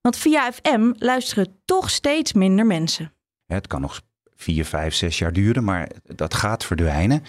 Want 0.00 0.16
via 0.16 0.52
FM 0.52 0.92
luisteren 0.98 1.60
toch 1.64 1.90
steeds 1.90 2.32
minder 2.32 2.66
mensen. 2.66 3.12
Het 3.46 3.66
kan 3.66 3.80
nog 3.80 4.00
vier, 4.36 4.64
vijf, 4.64 4.94
zes 4.94 5.18
jaar 5.18 5.32
duren, 5.32 5.64
maar 5.64 5.88
dat 6.14 6.34
gaat 6.34 6.64
verdwijnen. 6.64 7.22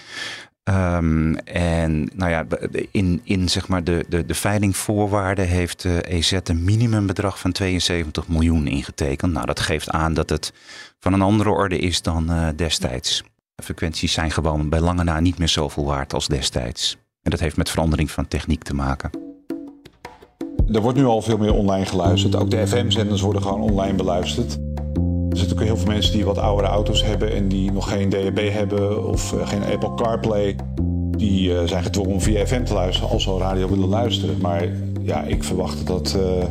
Um, 0.69 1.37
en 1.37 2.09
nou 2.13 2.31
ja, 2.31 2.45
in, 2.91 3.21
in 3.23 3.49
zeg 3.49 3.67
maar 3.67 3.83
de, 3.83 4.05
de, 4.09 4.25
de 4.25 4.33
veilingvoorwaarden 4.33 5.47
heeft 5.47 5.81
de 5.81 6.01
EZ 6.01 6.37
een 6.43 6.63
minimumbedrag 6.63 7.39
van 7.39 7.51
72 7.51 8.27
miljoen 8.27 8.67
ingetekend. 8.67 9.33
Nou, 9.33 9.45
dat 9.45 9.59
geeft 9.59 9.89
aan 9.89 10.13
dat 10.13 10.29
het 10.29 10.53
van 10.99 11.13
een 11.13 11.21
andere 11.21 11.49
orde 11.49 11.77
is 11.77 12.01
dan 12.01 12.31
uh, 12.31 12.47
destijds. 12.55 13.23
De 13.55 13.63
frequenties 13.63 14.13
zijn 14.13 14.31
gewoon 14.31 14.69
bij 14.69 14.79
lange 14.79 15.03
na 15.03 15.19
niet 15.19 15.37
meer 15.37 15.47
zoveel 15.47 15.85
waard 15.85 16.13
als 16.13 16.27
destijds. 16.27 16.97
En 17.21 17.31
dat 17.31 17.39
heeft 17.39 17.57
met 17.57 17.69
verandering 17.69 18.11
van 18.11 18.27
techniek 18.27 18.63
te 18.63 18.73
maken. 18.73 19.09
Er 20.71 20.81
wordt 20.81 20.97
nu 20.97 21.05
al 21.05 21.21
veel 21.21 21.37
meer 21.37 21.53
online 21.53 21.85
geluisterd. 21.85 22.35
Ook 22.35 22.51
de 22.51 22.67
FM-zenders 22.67 23.21
worden 23.21 23.41
gewoon 23.41 23.61
online 23.61 23.93
beluisterd. 23.93 24.66
Er 25.29 25.37
zijn 25.37 25.49
natuurlijk 25.49 25.77
heel 25.77 25.77
veel 25.77 25.93
mensen 25.93 26.13
die 26.13 26.25
wat 26.25 26.37
oudere 26.37 26.67
auto's 26.67 27.03
hebben 27.03 27.33
en 27.33 27.47
die 27.47 27.71
nog 27.71 27.89
geen 27.89 28.09
DAB 28.09 28.51
hebben 28.51 29.07
of 29.07 29.33
eh, 29.33 29.47
geen 29.47 29.63
Apple 29.63 29.93
CarPlay. 29.95 30.55
Die 31.17 31.49
uh, 31.49 31.59
zijn 31.65 31.83
gedwongen 31.83 32.11
om 32.11 32.21
via 32.21 32.45
FM 32.45 32.63
te 32.63 32.73
luisteren 32.73 33.09
als 33.09 33.23
ze 33.23 33.29
al 33.29 33.39
radio 33.39 33.69
willen 33.69 33.87
luisteren. 33.87 34.35
Maar 34.41 34.67
ja, 35.01 35.23
ik 35.23 35.43
verwacht 35.43 35.87
dat 35.87 36.17
uh, 36.17 36.43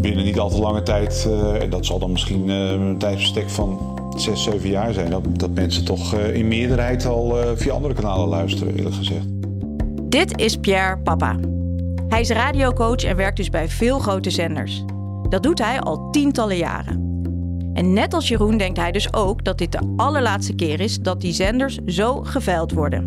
binnen 0.00 0.24
niet 0.24 0.38
al 0.38 0.48
te 0.48 0.58
lange 0.58 0.82
tijd, 0.82 1.28
en 1.60 1.70
dat 1.70 1.86
zal 1.86 1.98
dan 1.98 2.12
misschien 2.12 2.48
een 2.48 2.98
tijdsbestek 2.98 3.50
van 3.50 3.98
6, 4.16 4.42
7 4.42 4.68
jaar 4.70 4.92
zijn, 4.92 5.10
dat, 5.10 5.22
dat 5.32 5.50
mensen 5.50 5.84
toch 5.84 6.14
in 6.14 6.48
meerderheid 6.48 7.06
al 7.06 7.36
via 7.54 7.72
andere 7.72 7.94
kanalen 7.94 8.28
luisteren, 8.28 8.76
eerlijk 8.76 8.94
gezegd. 8.94 9.24
Dit 10.02 10.38
is 10.38 10.56
Pierre 10.56 10.98
Papa. 10.98 11.36
Hij 12.08 12.20
is 12.20 12.30
radiocoach 12.30 13.04
en 13.04 13.16
werkt 13.16 13.36
dus 13.36 13.50
bij 13.50 13.68
veel 13.68 13.98
grote 13.98 14.30
zenders. 14.30 14.84
Dat 15.28 15.42
doet 15.42 15.58
hij 15.58 15.80
al 15.80 16.10
tientallen 16.10 16.56
jaren. 16.56 17.09
En 17.80 17.92
net 17.92 18.14
als 18.14 18.28
Jeroen 18.28 18.56
denkt 18.56 18.78
hij 18.78 18.92
dus 18.92 19.12
ook 19.12 19.44
dat 19.44 19.58
dit 19.58 19.72
de 19.72 19.94
allerlaatste 19.96 20.54
keer 20.54 20.80
is 20.80 20.98
dat 20.98 21.20
die 21.20 21.32
zenders 21.32 21.78
zo 21.86 22.22
geveild 22.22 22.72
worden. 22.72 23.04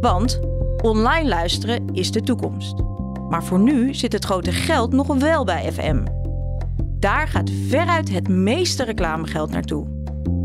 Want 0.00 0.40
online 0.82 1.28
luisteren 1.28 1.86
is 1.92 2.10
de 2.10 2.20
toekomst. 2.20 2.74
Maar 3.28 3.44
voor 3.44 3.58
nu 3.58 3.94
zit 3.94 4.12
het 4.12 4.24
grote 4.24 4.52
geld 4.52 4.92
nog 4.92 5.06
wel 5.06 5.44
bij 5.44 5.72
FM. 5.72 6.04
Daar 6.98 7.28
gaat 7.28 7.50
veruit 7.68 8.10
het 8.10 8.28
meeste 8.28 8.84
reclamegeld 8.84 9.50
naartoe. 9.50 9.86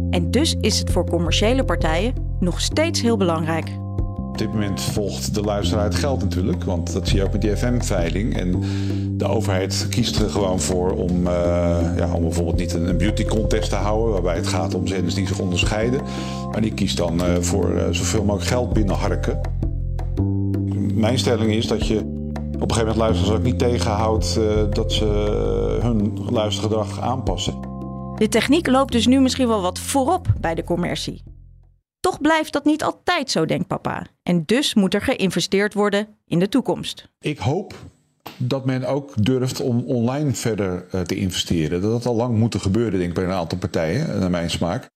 En 0.10 0.32
dus 0.32 0.56
is 0.62 0.80
het 0.80 0.92
voor 0.92 1.10
commerciële 1.10 1.64
partijen 1.64 2.14
nog 2.40 2.62
steeds 2.62 3.02
heel 3.02 3.18
belangrijk. 3.18 3.85
Op 4.36 4.42
dit 4.42 4.54
moment 4.54 4.82
volgt 4.82 5.34
de 5.34 5.42
luisteraar 5.42 5.84
het 5.84 5.96
geld 5.96 6.22
natuurlijk, 6.22 6.64
want 6.64 6.94
dat 6.94 7.08
zie 7.08 7.18
je 7.18 7.24
ook 7.24 7.32
met 7.32 7.42
die 7.42 7.58
FM-veiling. 7.58 8.38
En 8.38 8.64
de 9.18 9.26
overheid 9.26 9.88
kiest 9.90 10.20
er 10.20 10.30
gewoon 10.30 10.60
voor 10.60 10.92
om, 10.92 11.28
uh, 11.28 11.98
ja, 11.98 12.10
om 12.14 12.22
bijvoorbeeld 12.22 12.58
niet 12.58 12.74
een 12.74 12.98
beauty 12.98 13.26
contest 13.26 13.70
te 13.70 13.76
houden, 13.76 14.14
waarbij 14.14 14.36
het 14.36 14.48
gaat 14.48 14.74
om 14.74 14.88
zenders 14.88 15.14
die 15.16 15.28
zich 15.28 15.40
onderscheiden. 15.40 16.02
Maar 16.52 16.62
die 16.62 16.74
kiest 16.74 16.98
dan 16.98 17.16
uh, 17.16 17.36
voor 17.40 17.72
uh, 17.72 17.84
zoveel 17.92 18.24
mogelijk 18.24 18.50
geld 18.50 18.74
binnenharken. 18.74 19.42
Mijn 20.94 21.20
stelling 21.20 21.52
is 21.52 21.68
dat 21.68 21.88
je 21.88 21.98
op 21.98 22.62
een 22.62 22.74
gegeven 22.74 22.78
moment 22.78 22.98
luisteraars 22.98 23.38
ook 23.38 23.44
niet 23.44 23.60
tegenhoudt 23.60 24.40
dat 24.70 24.94
ze 24.94 25.06
hun 25.82 26.20
luistergedrag 26.30 27.00
aanpassen. 27.00 27.54
De 28.16 28.28
techniek 28.30 28.68
loopt 28.68 28.92
dus 28.92 29.08
nu 29.08 29.20
misschien 29.20 29.48
wel 29.48 29.62
wat 29.62 29.80
voorop 29.80 30.28
bij 30.40 30.56
de 30.56 30.64
commercie. 30.64 31.35
Toch 32.06 32.22
blijft 32.22 32.54
dat 32.54 32.66
niet 32.66 32.84
altijd 32.84 33.32
zo, 33.32 33.46
denkt 33.46 33.68
papa. 33.68 34.06
En 34.24 34.44
dus 34.46 34.74
moet 34.74 34.94
er 34.94 35.02
geïnvesteerd 35.02 35.74
worden 35.74 36.08
in 36.28 36.40
de 36.40 36.50
toekomst. 36.50 37.10
Ik 37.20 37.38
hoop 37.38 37.74
dat 38.38 38.66
men 38.66 38.86
ook 38.86 39.24
durft 39.24 39.62
om 39.62 39.84
online 39.86 40.34
verder 40.34 40.86
uh, 40.92 41.02
te 41.02 41.16
investeren. 41.16 41.82
Dat 41.82 41.92
dat 41.92 42.06
al 42.06 42.16
lang 42.16 42.38
moet 42.38 42.56
gebeuren, 42.62 43.00
denk 43.00 43.10
ik, 43.10 43.16
bij 43.16 43.24
een 43.24 43.32
aantal 43.32 43.58
partijen, 43.58 44.20
naar 44.20 44.30
mijn 44.30 44.50
smaak. 44.50 44.90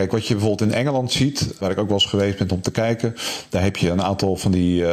Kijk, 0.00 0.12
wat 0.12 0.26
je 0.26 0.34
bijvoorbeeld 0.34 0.70
in 0.70 0.76
Engeland 0.76 1.12
ziet, 1.12 1.54
waar 1.58 1.70
ik 1.70 1.78
ook 1.78 1.88
wel 1.88 1.96
eens 1.96 2.06
geweest 2.06 2.38
ben 2.38 2.50
om 2.50 2.60
te 2.60 2.70
kijken, 2.70 3.14
daar 3.48 3.62
heb 3.62 3.76
je 3.76 3.90
een 3.90 4.02
aantal 4.02 4.36
van 4.36 4.50
die, 4.50 4.82
uh, 4.82 4.88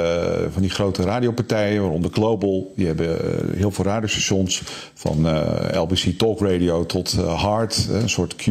van 0.52 0.62
die 0.62 0.70
grote 0.70 1.02
radiopartijen, 1.02 1.82
waaronder 1.82 2.12
Global. 2.12 2.74
Die 2.76 2.86
hebben 2.86 3.08
uh, 3.08 3.58
heel 3.58 3.72
veel 3.72 3.86
radiostations, 3.86 4.62
van 4.94 5.28
LBC 5.78 6.18
Talk 6.18 6.40
Radio 6.40 6.86
tot 6.86 7.12
Hard, 7.14 7.88
een 7.92 8.10
soort 8.10 8.36
Q, 8.36 8.46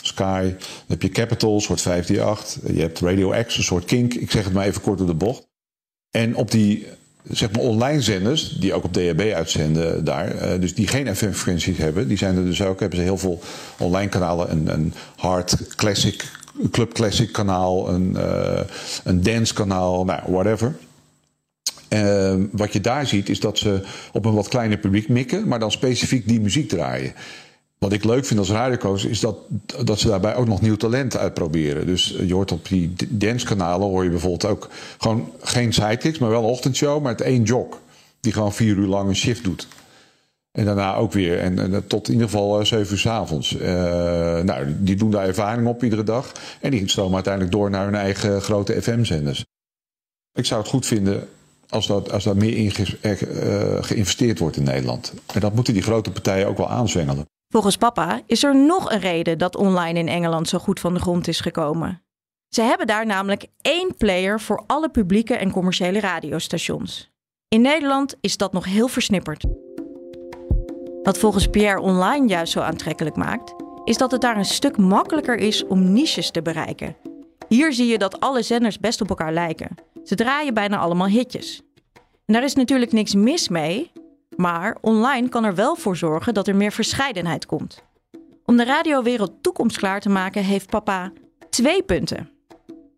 Sky. 0.00 0.42
Dan 0.42 0.58
heb 0.86 1.02
je 1.02 1.08
Capital, 1.08 1.54
een 1.54 1.60
soort 1.60 1.80
538. 1.80 2.76
Je 2.76 2.80
hebt 2.80 3.00
Radio 3.00 3.42
X, 3.46 3.56
een 3.56 3.62
soort 3.62 3.84
Kink. 3.84 4.14
Ik 4.14 4.30
zeg 4.30 4.44
het 4.44 4.52
maar 4.52 4.66
even 4.66 4.80
kort 4.80 4.98
door 4.98 5.06
de 5.06 5.14
bocht. 5.14 5.46
En 6.10 6.36
op 6.36 6.50
die 6.50 6.86
zeg 7.30 7.52
maar 7.52 7.60
online 7.62 8.00
zenders, 8.00 8.48
die 8.48 8.74
ook 8.74 8.84
op 8.84 8.92
DHB 8.92 9.32
uitzenden 9.34 10.04
daar, 10.04 10.34
uh, 10.34 10.60
dus 10.60 10.74
die 10.74 10.88
geen 10.88 11.16
FM-frequenties 11.16 11.76
hebben, 11.76 12.08
die 12.08 12.16
zijn 12.16 12.36
er 12.36 12.44
dus 12.44 12.62
ook, 12.62 12.80
hebben 12.80 12.98
ze 12.98 13.04
heel 13.04 13.18
veel 13.18 13.40
online 13.78 14.08
kanalen, 14.08 14.50
een, 14.50 14.72
een 14.72 14.92
hard 15.16 15.76
classic, 15.76 16.24
club 16.70 16.92
classic 16.92 17.32
kanaal, 17.32 17.88
een, 17.88 18.12
uh, 18.16 18.60
een 19.04 19.22
dance 19.22 19.54
kanaal, 19.54 20.04
nou, 20.04 20.20
whatever. 20.26 20.74
Uh, 21.88 22.34
wat 22.50 22.72
je 22.72 22.80
daar 22.80 23.06
ziet 23.06 23.28
is 23.28 23.40
dat 23.40 23.58
ze 23.58 23.80
op 24.12 24.24
een 24.24 24.34
wat 24.34 24.48
kleiner 24.48 24.78
publiek 24.78 25.08
mikken, 25.08 25.48
maar 25.48 25.58
dan 25.58 25.70
specifiek 25.70 26.28
die 26.28 26.40
muziek 26.40 26.68
draaien. 26.68 27.12
Wat 27.84 27.92
ik 27.92 28.04
leuk 28.04 28.24
vind 28.24 28.38
als 28.38 28.50
radiocoach 28.50 29.06
is 29.06 29.20
dat, 29.20 29.36
dat 29.84 29.98
ze 29.98 30.08
daarbij 30.08 30.34
ook 30.34 30.46
nog 30.46 30.60
nieuw 30.60 30.76
talent 30.76 31.16
uitproberen. 31.16 31.86
Dus 31.86 32.16
je 32.26 32.34
hoort 32.34 32.52
op 32.52 32.68
die 32.68 32.94
dancekanalen 33.08 33.88
hoor 33.88 34.04
je 34.04 34.10
bijvoorbeeld 34.10 34.44
ook 34.44 34.68
gewoon 34.98 35.32
geen 35.40 35.72
sidekicks, 35.72 36.18
maar 36.18 36.30
wel 36.30 36.42
een 36.42 36.50
ochtendshow 36.50 37.02
met 37.02 37.20
één 37.20 37.42
jog. 37.42 37.78
Die 38.20 38.32
gewoon 38.32 38.52
vier 38.52 38.76
uur 38.76 38.86
lang 38.86 39.08
een 39.08 39.16
shift 39.16 39.44
doet. 39.44 39.68
En 40.50 40.64
daarna 40.64 40.94
ook 40.94 41.12
weer. 41.12 41.38
En, 41.38 41.58
en 41.58 41.86
tot 41.86 42.06
in 42.06 42.12
ieder 42.12 42.28
geval 42.28 42.60
uh, 42.60 42.66
zeven 42.66 42.92
uur 42.92 42.98
s 42.98 43.06
avonds. 43.06 43.56
Nou, 44.44 44.66
die 44.78 44.96
doen 44.96 45.10
daar 45.10 45.26
ervaring 45.26 45.66
op 45.66 45.82
iedere 45.82 46.04
dag. 46.04 46.32
En 46.60 46.70
die 46.70 46.88
stromen 46.88 47.14
uiteindelijk 47.14 47.52
door 47.52 47.70
naar 47.70 47.84
hun 47.84 47.94
eigen 47.94 48.42
grote 48.42 48.82
FM-zenders. 48.82 49.44
Ik 50.32 50.44
zou 50.44 50.60
het 50.60 50.70
goed 50.70 50.86
vinden 50.86 51.28
als, 51.68 51.86
dat, 51.86 52.12
als 52.12 52.24
daar 52.24 52.36
meer 52.36 52.56
in 52.56 52.70
ge, 52.70 53.78
geïnvesteerd 53.80 54.38
wordt 54.38 54.56
in 54.56 54.64
Nederland. 54.64 55.12
En 55.34 55.40
dat 55.40 55.54
moeten 55.54 55.74
die 55.74 55.82
grote 55.82 56.10
partijen 56.10 56.46
ook 56.46 56.56
wel 56.56 56.70
aanzwengelen. 56.70 57.32
Volgens 57.54 57.76
papa 57.76 58.20
is 58.26 58.42
er 58.44 58.56
nog 58.56 58.90
een 58.90 59.00
reden 59.00 59.38
dat 59.38 59.56
online 59.56 59.98
in 59.98 60.08
Engeland 60.08 60.48
zo 60.48 60.58
goed 60.58 60.80
van 60.80 60.94
de 60.94 61.00
grond 61.00 61.28
is 61.28 61.40
gekomen. 61.40 62.02
Ze 62.48 62.62
hebben 62.62 62.86
daar 62.86 63.06
namelijk 63.06 63.46
één 63.60 63.94
player 63.96 64.40
voor 64.40 64.64
alle 64.66 64.90
publieke 64.90 65.34
en 65.36 65.50
commerciële 65.50 66.00
radiostations. 66.00 67.10
In 67.48 67.60
Nederland 67.60 68.14
is 68.20 68.36
dat 68.36 68.52
nog 68.52 68.64
heel 68.64 68.88
versnipperd. 68.88 69.44
Wat 71.02 71.18
volgens 71.18 71.46
Pierre 71.46 71.80
online 71.80 72.28
juist 72.28 72.52
zo 72.52 72.60
aantrekkelijk 72.60 73.16
maakt, 73.16 73.54
is 73.84 73.96
dat 73.96 74.10
het 74.10 74.20
daar 74.20 74.36
een 74.36 74.44
stuk 74.44 74.76
makkelijker 74.76 75.36
is 75.36 75.66
om 75.66 75.92
niches 75.92 76.30
te 76.30 76.42
bereiken. 76.42 76.96
Hier 77.48 77.72
zie 77.72 77.86
je 77.86 77.98
dat 77.98 78.20
alle 78.20 78.42
zenders 78.42 78.78
best 78.78 79.00
op 79.00 79.08
elkaar 79.08 79.32
lijken. 79.32 79.74
Ze 80.04 80.14
draaien 80.14 80.54
bijna 80.54 80.78
allemaal 80.78 81.08
hitjes. 81.08 81.62
En 82.24 82.34
daar 82.34 82.44
is 82.44 82.54
natuurlijk 82.54 82.92
niks 82.92 83.14
mis 83.14 83.48
mee, 83.48 83.90
maar 84.36 84.76
online 84.80 85.28
kan 85.28 85.44
er 85.44 85.54
wel 85.54 85.76
voor 85.76 85.96
zorgen 85.96 86.34
dat 86.34 86.48
er 86.48 86.56
meer 86.56 86.72
verscheidenheid 86.72 87.46
komt. 87.46 87.82
Om 88.44 88.56
de 88.56 88.64
radiowereld 88.64 89.32
toekomstklaar 89.40 90.00
te 90.00 90.08
maken 90.08 90.44
heeft 90.44 90.70
papa 90.70 91.12
twee 91.50 91.82
punten. 91.82 92.28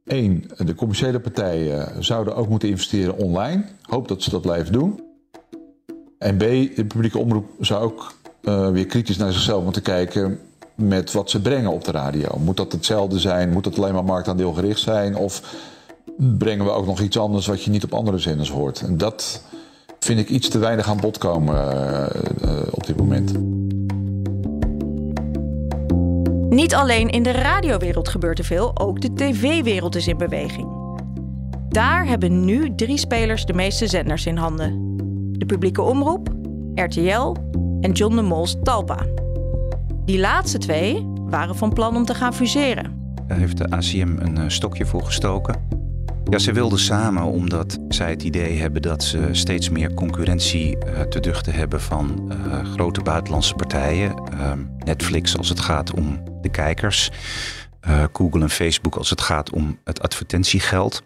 Eén, 0.04 0.50
de 0.56 0.74
commerciële 0.74 1.20
partijen 1.20 2.04
zouden 2.04 2.36
ook 2.36 2.48
moeten 2.48 2.68
investeren 2.68 3.16
online. 3.16 3.64
Hoop 3.82 4.08
dat 4.08 4.22
ze 4.22 4.30
dat 4.30 4.40
blijven 4.40 4.72
doen. 4.72 5.00
En 6.18 6.36
B, 6.36 6.40
de 6.40 6.84
publieke 6.88 7.18
omroep 7.18 7.46
zou 7.60 7.82
ook 7.82 8.14
uh, 8.42 8.68
weer 8.68 8.86
kritisch 8.86 9.16
naar 9.16 9.32
zichzelf 9.32 9.64
moeten 9.64 9.82
kijken 9.82 10.40
met 10.74 11.12
wat 11.12 11.30
ze 11.30 11.40
brengen 11.40 11.72
op 11.72 11.84
de 11.84 11.90
radio. 11.90 12.38
Moet 12.38 12.56
dat 12.56 12.72
hetzelfde 12.72 13.18
zijn? 13.18 13.50
Moet 13.50 13.64
het 13.64 13.78
alleen 13.78 13.94
maar 13.94 14.04
marktaandeelgericht 14.04 14.80
zijn? 14.80 15.16
Of 15.16 15.54
brengen 16.16 16.64
we 16.64 16.70
ook 16.70 16.86
nog 16.86 17.00
iets 17.00 17.18
anders 17.18 17.46
wat 17.46 17.62
je 17.62 17.70
niet 17.70 17.84
op 17.84 17.94
andere 17.94 18.18
zenders 18.18 18.50
hoort? 18.50 18.80
En 18.80 18.98
dat 18.98 19.42
vind 20.06 20.18
ik 20.18 20.28
iets 20.28 20.48
te 20.48 20.58
weinig 20.58 20.88
aan 20.88 21.00
bod 21.00 21.18
komen 21.18 21.54
uh, 21.54 22.06
uh, 22.44 22.58
op 22.70 22.86
dit 22.86 22.96
moment. 22.96 23.32
Niet 26.50 26.74
alleen 26.74 27.08
in 27.08 27.22
de 27.22 27.30
radiowereld 27.30 28.08
gebeurt 28.08 28.38
er 28.38 28.44
veel, 28.44 28.78
ook 28.78 29.00
de 29.00 29.12
tv-wereld 29.12 29.96
is 29.96 30.06
in 30.06 30.16
beweging. 30.16 30.68
Daar 31.68 32.06
hebben 32.06 32.44
nu 32.44 32.74
drie 32.74 32.98
spelers 32.98 33.44
de 33.44 33.52
meeste 33.52 33.86
zenders 33.86 34.26
in 34.26 34.36
handen: 34.36 34.96
de 35.32 35.46
publieke 35.46 35.82
omroep, 35.82 36.28
RTL 36.74 37.34
en 37.80 37.92
John 37.92 38.16
de 38.16 38.22
Mol's 38.22 38.56
Talpa. 38.62 39.06
Die 40.04 40.18
laatste 40.18 40.58
twee 40.58 41.06
waren 41.14 41.56
van 41.56 41.72
plan 41.72 41.96
om 41.96 42.04
te 42.04 42.14
gaan 42.14 42.34
fuseren. 42.34 43.14
Daar 43.26 43.38
heeft 43.38 43.58
de 43.58 43.70
ACM 43.70 44.16
een 44.18 44.50
stokje 44.50 44.86
voor 44.86 45.04
gestoken. 45.04 45.75
Ja, 46.30 46.38
ze 46.38 46.52
wilden 46.52 46.78
samen 46.78 47.22
omdat 47.22 47.78
zij 47.88 48.10
het 48.10 48.22
idee 48.22 48.58
hebben 48.58 48.82
dat 48.82 49.04
ze 49.04 49.28
steeds 49.32 49.68
meer 49.68 49.94
concurrentie 49.94 50.76
uh, 50.76 51.00
te 51.00 51.20
duchten 51.20 51.52
hebben 51.52 51.80
van 51.80 52.32
uh, 52.32 52.72
grote 52.72 53.02
buitenlandse 53.02 53.54
partijen. 53.54 54.22
Uh, 54.32 54.52
Netflix 54.78 55.36
als 55.36 55.48
het 55.48 55.60
gaat 55.60 55.94
om 55.94 56.22
de 56.40 56.50
kijkers. 56.50 57.10
Uh, 57.88 58.04
Google 58.12 58.40
en 58.40 58.50
Facebook 58.50 58.96
als 58.96 59.10
het 59.10 59.20
gaat 59.20 59.50
om 59.50 59.78
het 59.84 60.02
advertentiegeld. 60.02 61.02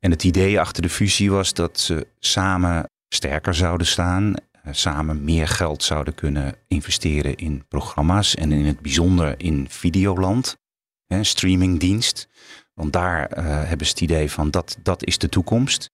En 0.00 0.10
het 0.10 0.24
idee 0.24 0.60
achter 0.60 0.82
de 0.82 0.90
fusie 0.90 1.30
was 1.30 1.54
dat 1.54 1.80
ze 1.80 2.06
samen 2.18 2.90
sterker 3.08 3.54
zouden 3.54 3.86
staan. 3.86 4.34
samen 4.70 5.24
meer 5.24 5.48
geld 5.48 5.82
zouden 5.82 6.14
kunnen 6.14 6.54
investeren 6.66 7.34
in 7.34 7.64
programma's. 7.68 8.34
En 8.34 8.52
in 8.52 8.66
het 8.66 8.80
bijzonder 8.80 9.34
in 9.36 9.66
Videoland, 9.70 10.56
een 11.06 11.24
streamingdienst. 11.24 12.28
Want 12.78 12.92
daar 12.92 13.38
uh, 13.38 13.44
hebben 13.44 13.86
ze 13.86 13.92
het 13.92 14.00
idee 14.00 14.30
van 14.30 14.50
dat, 14.50 14.76
dat 14.82 15.04
is 15.04 15.18
de 15.18 15.28
toekomst. 15.28 15.90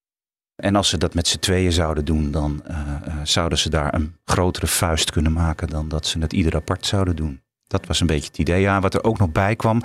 En 0.55 0.75
als 0.75 0.89
ze 0.89 0.97
dat 0.97 1.13
met 1.13 1.27
z'n 1.27 1.39
tweeën 1.39 1.71
zouden 1.71 2.05
doen, 2.05 2.31
dan 2.31 2.63
uh, 2.67 2.77
uh, 3.07 3.13
zouden 3.23 3.57
ze 3.57 3.69
daar 3.69 3.93
een 3.93 4.15
grotere 4.25 4.67
vuist 4.67 5.11
kunnen 5.11 5.33
maken 5.33 5.67
dan 5.67 5.87
dat 5.87 6.07
ze 6.07 6.19
het 6.19 6.33
ieder 6.33 6.55
apart 6.55 6.85
zouden 6.85 7.15
doen. 7.15 7.41
Dat 7.67 7.85
was 7.85 7.99
een 7.99 8.07
beetje 8.07 8.27
het 8.27 8.37
idee. 8.37 8.61
Ja, 8.61 8.79
wat 8.79 8.93
er 8.93 9.03
ook 9.03 9.17
nog 9.17 9.31
bij 9.31 9.55
kwam, 9.55 9.81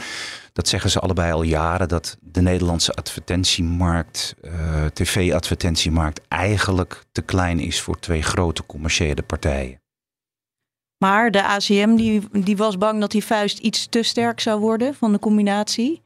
dat 0.53 0.69
zeggen 0.69 0.91
ze 0.91 1.01
allebei 1.01 1.33
al 1.33 1.43
jaren, 1.43 1.89
dat 1.89 2.17
de 2.21 2.41
Nederlandse 2.41 2.93
advertentiemarkt, 2.93 4.35
tv-advertentiemarkt, 4.93 6.21
eigenlijk 6.29 7.05
te 7.13 7.23
klein 7.23 7.59
is 7.59 7.81
voor 7.81 7.99
twee 7.99 8.23
grote 8.23 8.67
commerciële 8.67 9.23
partijen. 9.23 9.81
Maar 10.99 11.31
de 11.31 11.45
ACM 11.45 11.95
die, 11.95 12.23
die 12.33 12.57
was 12.57 12.79
bang 12.79 13.01
dat 13.01 13.11
die 13.11 13.25
vuist 13.25 13.59
iets 13.59 13.87
te 13.87 14.03
sterk 14.03 14.41
zou 14.41 14.61
worden 14.61 14.95
van 14.95 15.13
de 15.13 15.19
combinatie. 15.19 16.03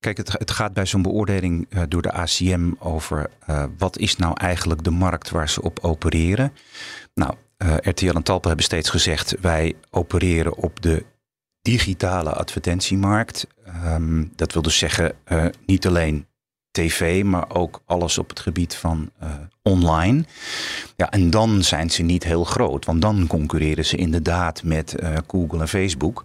Kijk, 0.00 0.16
het, 0.16 0.32
het 0.32 0.50
gaat 0.50 0.72
bij 0.72 0.86
zo'n 0.86 1.02
beoordeling 1.02 1.66
uh, 1.70 1.82
door 1.88 2.02
de 2.02 2.12
ACM 2.12 2.72
over 2.78 3.30
uh, 3.50 3.64
wat 3.78 3.98
is 3.98 4.16
nou 4.16 4.34
eigenlijk 4.34 4.84
de 4.84 4.90
markt 4.90 5.30
waar 5.30 5.48
ze 5.48 5.62
op 5.62 5.78
opereren. 5.82 6.52
Nou, 7.14 7.34
uh, 7.58 7.76
RTL 7.80 8.14
en 8.14 8.22
Talpa 8.22 8.46
hebben 8.46 8.64
steeds 8.64 8.90
gezegd 8.90 9.34
wij 9.40 9.74
opereren 9.90 10.56
op 10.56 10.82
de 10.82 11.04
digitale 11.62 12.32
advertentiemarkt. 12.32 13.46
Um, 13.84 14.32
dat 14.36 14.52
wil 14.52 14.62
dus 14.62 14.78
zeggen 14.78 15.14
niet 15.66 15.86
alleen 15.86 16.26
tv, 16.70 17.24
maar 17.24 17.54
ook 17.54 17.82
alles 17.84 18.18
op 18.18 18.28
het 18.28 18.40
gebied 18.40 18.74
van 18.74 19.10
online. 19.62 20.24
Ja, 20.96 21.10
en 21.10 21.30
dan 21.30 21.62
zijn 21.62 21.90
ze 21.90 22.02
niet 22.02 22.24
heel 22.24 22.44
groot, 22.44 22.84
want 22.84 23.02
dan 23.02 23.26
concurreren 23.26 23.84
ze 23.84 23.96
inderdaad 23.96 24.62
met 24.62 24.94
Google 25.26 25.60
en 25.60 25.68
Facebook. 25.68 26.24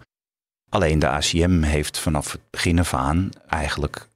Alleen 0.74 0.98
de 0.98 1.08
ACM 1.08 1.62
heeft 1.62 1.98
vanaf 1.98 2.32
het 2.32 2.40
begin 2.50 2.78
af 2.78 2.94
aan 2.94 3.30
eigenlijk 3.46 4.08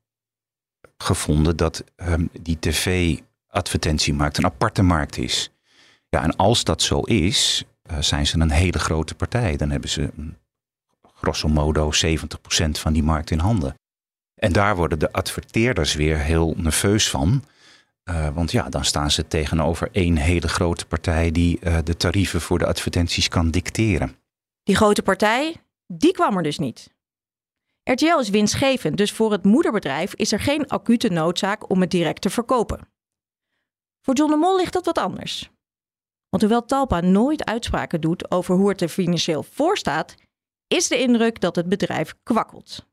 gevonden 0.97 1.57
dat 1.57 1.85
um, 1.97 2.29
die 2.41 2.59
tv-advertentiemarkt 2.59 4.39
een 4.39 4.45
aparte 4.45 4.83
markt 4.83 5.17
is. 5.17 5.51
Ja, 6.09 6.23
en 6.23 6.37
als 6.37 6.65
dat 6.65 6.83
zo 6.83 7.01
is, 7.01 7.65
uh, 7.91 7.99
zijn 8.01 8.27
ze 8.27 8.39
een 8.39 8.51
hele 8.51 8.79
grote 8.79 9.15
partij. 9.15 9.57
Dan 9.57 9.71
hebben 9.71 9.91
ze 9.91 10.11
grosso 11.15 11.49
modo 11.49 11.91
70% 12.07 12.71
van 12.71 12.93
die 12.93 13.03
markt 13.03 13.31
in 13.31 13.39
handen. 13.39 13.75
En 14.35 14.53
daar 14.53 14.77
worden 14.77 14.99
de 14.99 15.13
adverteerders 15.13 15.95
weer 15.95 16.19
heel 16.19 16.55
nerveus 16.57 17.11
van. 17.11 17.45
Uh, 18.05 18.29
want 18.29 18.51
ja, 18.51 18.69
dan 18.69 18.85
staan 18.85 19.11
ze 19.11 19.27
tegenover 19.27 19.89
één 19.93 20.17
hele 20.17 20.49
grote 20.49 20.87
partij 20.87 21.31
die 21.31 21.59
uh, 21.63 21.79
de 21.85 21.97
tarieven 21.97 22.41
voor 22.41 22.59
de 22.59 22.67
advertenties 22.67 23.29
kan 23.29 23.51
dicteren. 23.51 24.17
Die 24.63 24.77
grote 24.77 25.03
partij, 25.03 25.57
die 25.93 26.13
kwam 26.13 26.37
er 26.37 26.43
dus 26.43 26.59
niet. 26.59 26.97
RTL 27.83 28.19
is 28.19 28.29
winstgevend, 28.29 28.97
dus 28.97 29.13
voor 29.13 29.33
het 29.33 29.45
moederbedrijf 29.45 30.15
is 30.15 30.33
er 30.33 30.41
geen 30.41 30.69
acute 30.69 31.09
noodzaak 31.09 31.71
om 31.71 31.81
het 31.81 31.91
direct 31.91 32.23
te 32.23 32.31
verkopen. 32.31 32.89
Voor 34.01 34.15
John 34.15 34.31
de 34.31 34.37
Mol 34.37 34.57
ligt 34.57 34.73
dat 34.73 34.85
wat 34.85 34.99
anders. 34.99 35.51
Want 36.29 36.43
hoewel 36.43 36.65
Talpa 36.65 37.01
nooit 37.01 37.45
uitspraken 37.45 38.01
doet 38.01 38.31
over 38.31 38.55
hoe 38.55 38.69
het 38.69 38.81
er 38.81 38.89
financieel 38.89 39.43
voor 39.43 39.77
staat, 39.77 40.15
is 40.67 40.89
de 40.89 40.99
indruk 40.99 41.41
dat 41.41 41.57
het 41.57 41.69
bedrijf 41.69 42.15
kwakkelt 42.23 42.87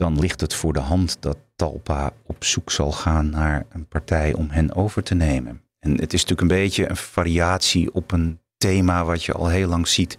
dan 0.00 0.18
ligt 0.18 0.40
het 0.40 0.54
voor 0.54 0.72
de 0.72 0.80
hand 0.80 1.16
dat 1.20 1.36
Talpa 1.56 2.12
op 2.26 2.44
zoek 2.44 2.70
zal 2.70 2.92
gaan 2.92 3.30
naar 3.30 3.66
een 3.68 3.86
partij 3.86 4.34
om 4.34 4.50
hen 4.50 4.74
over 4.74 5.02
te 5.02 5.14
nemen. 5.14 5.62
En 5.78 5.90
het 5.90 6.12
is 6.12 6.22
natuurlijk 6.22 6.40
een 6.40 6.58
beetje 6.58 6.88
een 6.88 6.96
variatie 6.96 7.94
op 7.94 8.12
een 8.12 8.40
thema 8.60 9.04
wat 9.04 9.24
je 9.24 9.32
al 9.32 9.48
heel 9.48 9.68
lang 9.68 9.88
ziet 9.88 10.18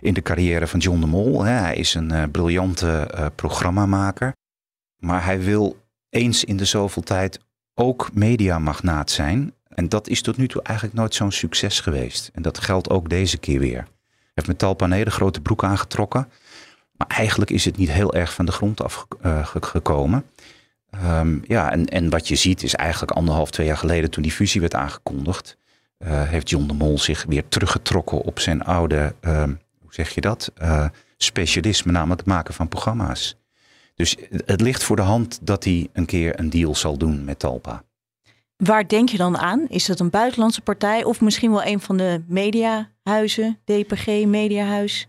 in 0.00 0.14
de 0.14 0.22
carrière 0.22 0.66
van 0.66 0.80
John 0.80 1.00
de 1.00 1.06
Mol. 1.06 1.42
Hij 1.42 1.76
is 1.76 1.94
een 1.94 2.12
uh, 2.12 2.22
briljante 2.30 3.10
uh, 3.14 3.26
programmamaker, 3.34 4.32
maar 4.96 5.24
hij 5.24 5.40
wil 5.40 5.76
eens 6.10 6.44
in 6.44 6.56
de 6.56 6.64
zoveel 6.64 7.02
tijd 7.02 7.40
ook 7.74 8.10
mediamagnaat 8.12 9.10
zijn. 9.10 9.54
En 9.68 9.88
dat 9.88 10.08
is 10.08 10.22
tot 10.22 10.36
nu 10.36 10.48
toe 10.48 10.62
eigenlijk 10.62 10.96
nooit 10.96 11.14
zo'n 11.14 11.32
succes 11.32 11.80
geweest. 11.80 12.30
En 12.34 12.42
dat 12.42 12.58
geldt 12.58 12.90
ook 12.90 13.08
deze 13.08 13.38
keer 13.38 13.58
weer. 13.58 13.78
Hij 13.78 14.32
heeft 14.34 14.48
met 14.48 14.58
Talpa 14.58 15.04
grote 15.04 15.40
broek 15.40 15.64
aangetrokken. 15.64 16.28
Maar 16.96 17.06
eigenlijk 17.06 17.50
is 17.50 17.64
het 17.64 17.76
niet 17.76 17.90
heel 17.90 18.14
erg 18.14 18.34
van 18.34 18.46
de 18.46 18.52
grond 18.52 18.82
afgekomen. 19.22 20.24
Eh, 20.90 21.18
um, 21.18 21.42
ja, 21.46 21.72
en, 21.72 21.86
en 21.86 22.10
wat 22.10 22.28
je 22.28 22.36
ziet 22.36 22.62
is 22.62 22.74
eigenlijk 22.74 23.12
anderhalf, 23.12 23.50
twee 23.50 23.66
jaar 23.66 23.76
geleden 23.76 24.10
toen 24.10 24.22
die 24.22 24.32
fusie 24.32 24.60
werd 24.60 24.74
aangekondigd, 24.74 25.56
heeft 26.04 26.50
John 26.50 26.66
de 26.66 26.74
Mol 26.74 26.98
zich 26.98 27.24
weer 27.28 27.48
teruggetrokken 27.48 28.20
op 28.20 28.38
zijn 28.38 28.64
oude, 28.64 29.14
uh, 29.20 29.42
hoe 29.80 29.94
zeg 29.94 30.10
je 30.10 30.20
dat, 30.20 30.52
uh, 30.62 30.88
specialisme, 31.16 31.92
namelijk 31.92 32.20
het 32.20 32.28
maken 32.28 32.54
van 32.54 32.68
programma's. 32.68 33.36
Dus 33.94 34.16
het 34.44 34.60
ligt 34.60 34.82
voor 34.82 34.96
de 34.96 35.02
hand 35.02 35.38
dat 35.42 35.64
hij 35.64 35.88
een 35.92 36.06
keer 36.06 36.38
een 36.38 36.50
deal 36.50 36.74
zal 36.74 36.98
doen 36.98 37.24
met 37.24 37.38
Talpa. 37.38 37.82
Waar 38.56 38.88
denk 38.88 39.08
je 39.08 39.16
dan 39.16 39.38
aan? 39.38 39.66
Is 39.68 39.88
het 39.88 40.00
een 40.00 40.10
buitenlandse 40.10 40.60
partij 40.60 41.04
of 41.04 41.20
misschien 41.20 41.50
wel 41.50 41.64
een 41.64 41.80
van 41.80 41.96
de 41.96 42.22
mediahuizen, 42.26 43.58
DPG, 43.64 44.06
Mediahuis? 44.06 45.08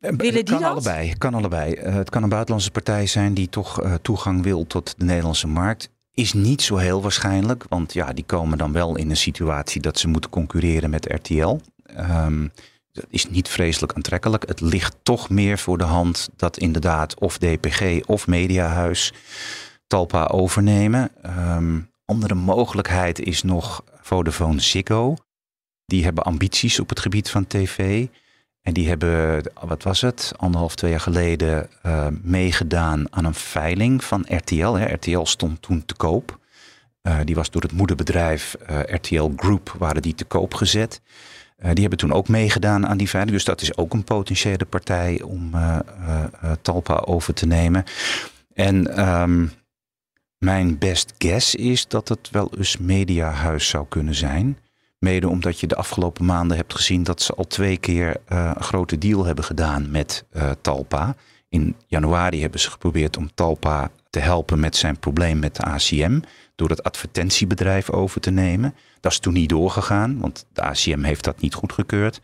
Eh, 0.00 0.10
Willen 0.16 0.34
die 0.34 0.44
kan 0.44 0.60
dat? 0.60 0.70
allebei. 0.70 1.14
Kan 1.14 1.34
allebei. 1.34 1.74
Uh, 1.74 1.94
het 1.94 2.10
kan 2.10 2.22
een 2.22 2.28
buitenlandse 2.28 2.70
partij 2.70 3.06
zijn 3.06 3.34
die 3.34 3.48
toch 3.48 3.82
uh, 3.82 3.94
toegang 3.94 4.42
wil 4.42 4.66
tot 4.66 4.94
de 4.98 5.04
Nederlandse 5.04 5.46
markt. 5.46 5.90
Is 6.20 6.32
niet 6.32 6.62
zo 6.62 6.76
heel 6.76 7.02
waarschijnlijk, 7.02 7.64
want 7.68 7.92
ja, 7.92 8.12
die 8.12 8.24
komen 8.24 8.58
dan 8.58 8.72
wel 8.72 8.96
in 8.96 9.10
een 9.10 9.16
situatie 9.16 9.80
dat 9.80 9.98
ze 9.98 10.08
moeten 10.08 10.30
concurreren 10.30 10.90
met 10.90 11.12
RTL. 11.12 11.58
Um, 11.98 12.52
dat 12.92 13.04
is 13.08 13.30
niet 13.30 13.48
vreselijk 13.48 13.92
aantrekkelijk. 13.92 14.48
Het 14.48 14.60
ligt 14.60 14.96
toch 15.02 15.30
meer 15.30 15.58
voor 15.58 15.78
de 15.78 15.84
hand 15.84 16.28
dat 16.36 16.58
inderdaad 16.58 17.20
of 17.20 17.38
DPG 17.38 18.06
of 18.06 18.26
Mediahuis 18.26 19.12
Talpa 19.86 20.24
overnemen. 20.26 21.10
Um, 21.26 21.90
andere 22.04 22.34
mogelijkheid 22.34 23.20
is 23.20 23.42
nog 23.42 23.84
Vodafone 24.00 24.60
Ziggo. 24.60 25.16
Die 25.86 26.04
hebben 26.04 26.24
ambities 26.24 26.80
op 26.80 26.88
het 26.88 27.00
gebied 27.00 27.30
van 27.30 27.46
tv. 27.46 28.06
En 28.62 28.72
die 28.72 28.88
hebben, 28.88 29.42
wat 29.60 29.82
was 29.82 30.00
het, 30.00 30.32
anderhalf, 30.36 30.74
twee 30.74 30.90
jaar 30.90 31.00
geleden 31.00 31.68
uh, 31.86 32.06
meegedaan 32.22 33.06
aan 33.10 33.24
een 33.24 33.34
veiling 33.34 34.04
van 34.04 34.24
RTL. 34.28 34.72
Hè. 34.72 34.94
RTL 34.94 35.24
stond 35.24 35.62
toen 35.62 35.84
te 35.84 35.94
koop. 35.94 36.38
Uh, 37.02 37.18
die 37.24 37.34
was 37.34 37.50
door 37.50 37.62
het 37.62 37.72
moederbedrijf 37.72 38.54
eh, 38.54 38.78
RTL 38.80 39.30
Group, 39.36 39.74
waren 39.78 40.02
die 40.02 40.14
te 40.14 40.24
koop 40.24 40.54
gezet. 40.54 41.00
die 41.56 41.80
hebben 41.80 41.98
toen 41.98 42.12
ook 42.12 42.28
meegedaan 42.28 42.86
aan 42.86 42.96
die 42.96 43.08
veiling. 43.08 43.34
Dus 43.34 43.44
dat 43.44 43.60
is 43.60 43.76
ook 43.76 43.92
een 43.92 44.04
potentiële 44.04 44.64
partij 44.64 45.22
om 45.22 45.50
Talpa 46.62 46.94
over 46.94 47.34
te 47.34 47.46
nemen. 47.46 47.84
En 48.54 49.08
um, 49.10 49.52
mijn 50.38 50.78
best 50.78 51.14
guess 51.18 51.54
is 51.54 51.88
dat 51.88 52.08
het 52.08 52.30
wel 52.30 52.50
eens 52.56 52.76
mediahuis 52.76 53.68
zou 53.68 53.86
kunnen 53.88 54.14
zijn. 54.14 54.58
Mede 55.00 55.28
omdat 55.28 55.60
je 55.60 55.66
de 55.66 55.76
afgelopen 55.76 56.24
maanden 56.24 56.56
hebt 56.56 56.74
gezien 56.74 57.02
dat 57.02 57.22
ze 57.22 57.34
al 57.34 57.46
twee 57.46 57.76
keer 57.76 58.16
uh, 58.28 58.50
een 58.54 58.62
grote 58.62 58.98
deal 58.98 59.24
hebben 59.24 59.44
gedaan 59.44 59.90
met 59.90 60.24
uh, 60.32 60.50
Talpa. 60.60 61.16
In 61.48 61.76
januari 61.86 62.40
hebben 62.40 62.60
ze 62.60 62.70
geprobeerd 62.70 63.16
om 63.16 63.34
Talpa 63.34 63.90
te 64.10 64.18
helpen 64.18 64.60
met 64.60 64.76
zijn 64.76 64.98
probleem 64.98 65.38
met 65.38 65.56
de 65.56 65.62
ACM. 65.62 66.20
Door 66.54 66.68
het 66.68 66.82
advertentiebedrijf 66.82 67.90
over 67.90 68.20
te 68.20 68.30
nemen. 68.30 68.74
Dat 69.00 69.12
is 69.12 69.18
toen 69.18 69.32
niet 69.32 69.48
doorgegaan, 69.48 70.18
want 70.18 70.46
de 70.52 70.62
ACM 70.62 71.02
heeft 71.02 71.24
dat 71.24 71.40
niet 71.40 71.54
goedgekeurd. 71.54 72.20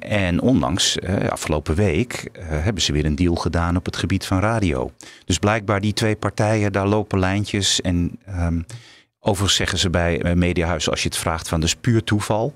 En 0.00 0.40
onlangs, 0.40 0.96
uh, 0.96 1.28
afgelopen 1.28 1.74
week, 1.74 2.28
hebben 2.40 2.82
ze 2.82 2.92
weer 2.92 3.04
een 3.04 3.14
deal 3.14 3.34
gedaan 3.34 3.76
op 3.76 3.84
het 3.84 3.96
gebied 3.96 4.26
van 4.26 4.40
radio. 4.40 4.90
Dus 5.24 5.38
blijkbaar 5.38 5.80
die 5.80 5.92
twee 5.92 6.16
partijen, 6.16 6.72
daar 6.72 6.88
lopen 6.88 7.18
lijntjes. 7.18 7.80
En 7.80 8.18
um, 8.28 8.66
Overigens 9.26 9.56
zeggen 9.56 9.78
ze 9.78 9.90
bij 9.90 10.22
eh, 10.22 10.34
Mediahuis, 10.34 10.90
als 10.90 11.02
je 11.02 11.08
het 11.08 11.18
vraagt 11.18 11.48
van 11.48 11.60
dus 11.60 11.76
puur 11.76 12.04
toeval. 12.04 12.52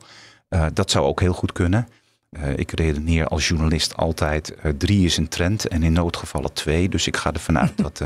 Uh, 0.49 0.67
dat 0.73 0.91
zou 0.91 1.07
ook 1.07 1.21
heel 1.21 1.33
goed 1.33 1.53
kunnen. 1.53 1.89
Uh, 2.31 2.57
ik 2.57 2.71
redeneer 2.71 3.27
als 3.27 3.49
journalist 3.49 3.97
altijd, 3.97 4.55
uh, 4.65 4.73
drie 4.73 5.05
is 5.05 5.17
een 5.17 5.29
trend 5.29 5.69
en 5.69 5.83
in 5.83 5.93
noodgevallen 5.93 6.53
twee. 6.53 6.89
Dus 6.89 7.07
ik 7.07 7.17
ga 7.17 7.33
ervan 7.33 7.59
uit 7.59 7.73
dat, 7.85 8.03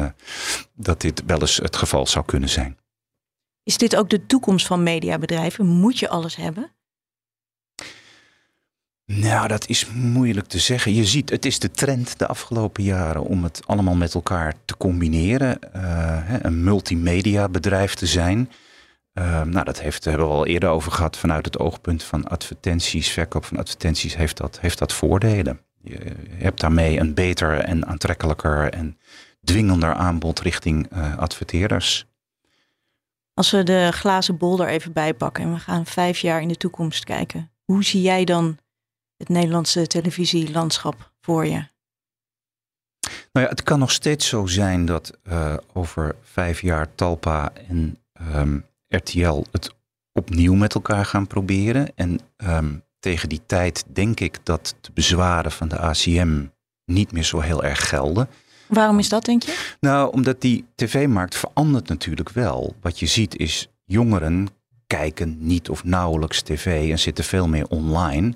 dat 0.74 1.00
dit 1.00 1.22
wel 1.27 1.40
eens 1.40 1.57
het 1.57 1.77
geval 1.77 2.07
zou 2.07 2.24
kunnen 2.24 2.48
zijn. 2.48 2.79
Is 3.62 3.77
dit 3.77 3.96
ook 3.96 4.11
de 4.11 4.27
toekomst 4.27 4.66
van 4.66 4.83
mediabedrijven? 4.83 5.66
Moet 5.66 5.98
je 5.98 6.09
alles 6.09 6.37
hebben? 6.37 6.72
Nou, 9.06 9.48
dat 9.48 9.68
is 9.68 9.86
moeilijk 9.86 10.46
te 10.46 10.58
zeggen. 10.58 10.94
Je 10.94 11.04
ziet, 11.04 11.30
het 11.30 11.44
is 11.44 11.58
de 11.58 11.70
trend 11.70 12.18
de 12.18 12.26
afgelopen 12.26 12.82
jaren 12.82 13.22
om 13.22 13.42
het 13.42 13.60
allemaal 13.66 13.94
met 13.94 14.14
elkaar 14.14 14.54
te 14.64 14.76
combineren. 14.76 15.58
Uh, 15.76 16.20
een 16.42 16.64
multimedia 16.64 17.48
bedrijf 17.48 17.94
te 17.94 18.06
zijn. 18.06 18.50
Uh, 19.14 19.42
nou, 19.42 19.64
dat 19.64 19.80
heeft, 19.80 20.04
hebben 20.04 20.26
we 20.26 20.32
al 20.32 20.46
eerder 20.46 20.68
over 20.68 20.92
gehad 20.92 21.18
vanuit 21.18 21.44
het 21.44 21.58
oogpunt 21.58 22.02
van 22.02 22.24
advertenties. 22.24 23.08
Verkoop 23.08 23.44
van 23.44 23.56
advertenties 23.56 24.16
heeft 24.16 24.36
dat, 24.36 24.60
heeft 24.60 24.78
dat 24.78 24.92
voordelen. 24.92 25.60
Je 25.82 25.98
hebt 26.30 26.60
daarmee 26.60 26.98
een 26.98 27.14
beter 27.14 27.58
en 27.58 27.86
aantrekkelijker 27.86 28.72
en 28.72 28.98
dwingender 29.44 29.94
aanbod 29.94 30.40
richting 30.40 30.92
uh, 30.92 31.18
adverteerders. 31.18 32.06
Als 33.34 33.50
we 33.50 33.62
de 33.62 33.88
glazen 33.92 34.36
bol 34.36 34.60
er 34.60 34.68
even 34.68 34.92
bij 34.92 35.14
pakken 35.14 35.44
en 35.44 35.52
we 35.52 35.58
gaan 35.58 35.86
vijf 35.86 36.18
jaar 36.18 36.42
in 36.42 36.48
de 36.48 36.56
toekomst 36.56 37.04
kijken. 37.04 37.50
Hoe 37.64 37.84
zie 37.84 38.02
jij 38.02 38.24
dan 38.24 38.58
het 39.24 39.37
Nederlandse 39.37 39.87
televisielandschap 39.87 41.12
voor 41.20 41.46
je? 41.46 41.64
Nou 43.32 43.46
ja, 43.46 43.48
het 43.48 43.62
kan 43.62 43.78
nog 43.78 43.90
steeds 43.90 44.28
zo 44.28 44.46
zijn 44.46 44.87
dat 44.87 45.18
uh, 45.28 45.54
over 45.72 46.16
vijf 46.22 46.60
jaar 46.60 46.94
Talpa 46.94 47.52
en 47.68 47.98
um, 48.34 48.64
RTL 48.88 49.44
het 49.50 49.74
opnieuw 50.12 50.54
met 50.54 50.74
elkaar 50.74 51.04
gaan 51.04 51.26
proberen. 51.26 51.92
En 51.94 52.20
um, 52.37 52.82
tegen 52.98 53.28
die 53.28 53.40
tijd 53.46 53.84
denk 53.92 54.20
ik 54.20 54.38
dat 54.42 54.74
de 54.80 54.90
bezwaren 54.94 55.52
van 55.52 55.68
de 55.68 55.78
ACM 55.78 56.44
niet 56.84 57.12
meer 57.12 57.24
zo 57.24 57.40
heel 57.40 57.64
erg 57.64 57.88
gelden. 57.88 58.28
Waarom 58.68 58.98
is 58.98 59.08
dat, 59.08 59.24
denk 59.24 59.42
je? 59.42 59.74
Nou, 59.80 60.12
omdat 60.12 60.40
die 60.40 60.64
tv-markt 60.74 61.37
verandert 61.37 61.88
natuurlijk 61.88 62.30
wel. 62.30 62.74
Wat 62.80 62.98
je 62.98 63.06
ziet 63.06 63.37
is 63.37 63.68
jongeren 63.84 64.48
kijken 64.87 65.37
niet 65.38 65.68
of 65.68 65.84
nauwelijks 65.84 66.42
tv 66.42 66.90
en 66.90 66.98
zitten 66.98 67.24
veel 67.24 67.48
meer 67.48 67.66
online. 67.68 68.34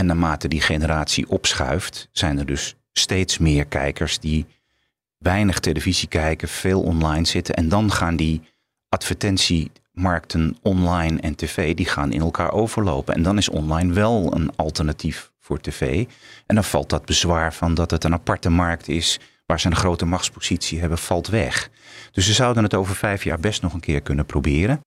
En 0.00 0.06
naarmate 0.06 0.48
die 0.48 0.60
generatie 0.60 1.28
opschuift, 1.28 2.08
zijn 2.12 2.38
er 2.38 2.46
dus 2.46 2.76
steeds 2.92 3.38
meer 3.38 3.64
kijkers 3.66 4.18
die 4.18 4.46
weinig 5.18 5.58
televisie 5.58 6.08
kijken, 6.08 6.48
veel 6.48 6.82
online 6.82 7.26
zitten. 7.26 7.54
En 7.54 7.68
dan 7.68 7.92
gaan 7.92 8.16
die 8.16 8.42
advertentiemarkten 8.88 10.56
online 10.62 11.20
en 11.20 11.34
tv, 11.34 11.74
die 11.74 11.86
gaan 11.86 12.12
in 12.12 12.20
elkaar 12.20 12.52
overlopen. 12.52 13.14
En 13.14 13.22
dan 13.22 13.38
is 13.38 13.48
online 13.48 13.92
wel 13.92 14.34
een 14.34 14.56
alternatief 14.56 15.32
voor 15.38 15.60
tv. 15.60 16.04
En 16.46 16.54
dan 16.54 16.64
valt 16.64 16.88
dat 16.88 17.04
bezwaar 17.04 17.54
van 17.54 17.74
dat 17.74 17.90
het 17.90 18.04
een 18.04 18.14
aparte 18.14 18.50
markt 18.50 18.88
is 18.88 19.20
waar 19.46 19.60
ze 19.60 19.66
een 19.66 19.76
grote 19.76 20.04
machtspositie 20.04 20.80
hebben, 20.80 20.98
valt 20.98 21.26
weg. 21.26 21.70
Dus 22.12 22.26
ze 22.26 22.32
zouden 22.32 22.62
het 22.62 22.74
over 22.74 22.96
vijf 22.96 23.24
jaar 23.24 23.40
best 23.40 23.62
nog 23.62 23.72
een 23.72 23.80
keer 23.80 24.00
kunnen 24.00 24.26
proberen. 24.26 24.80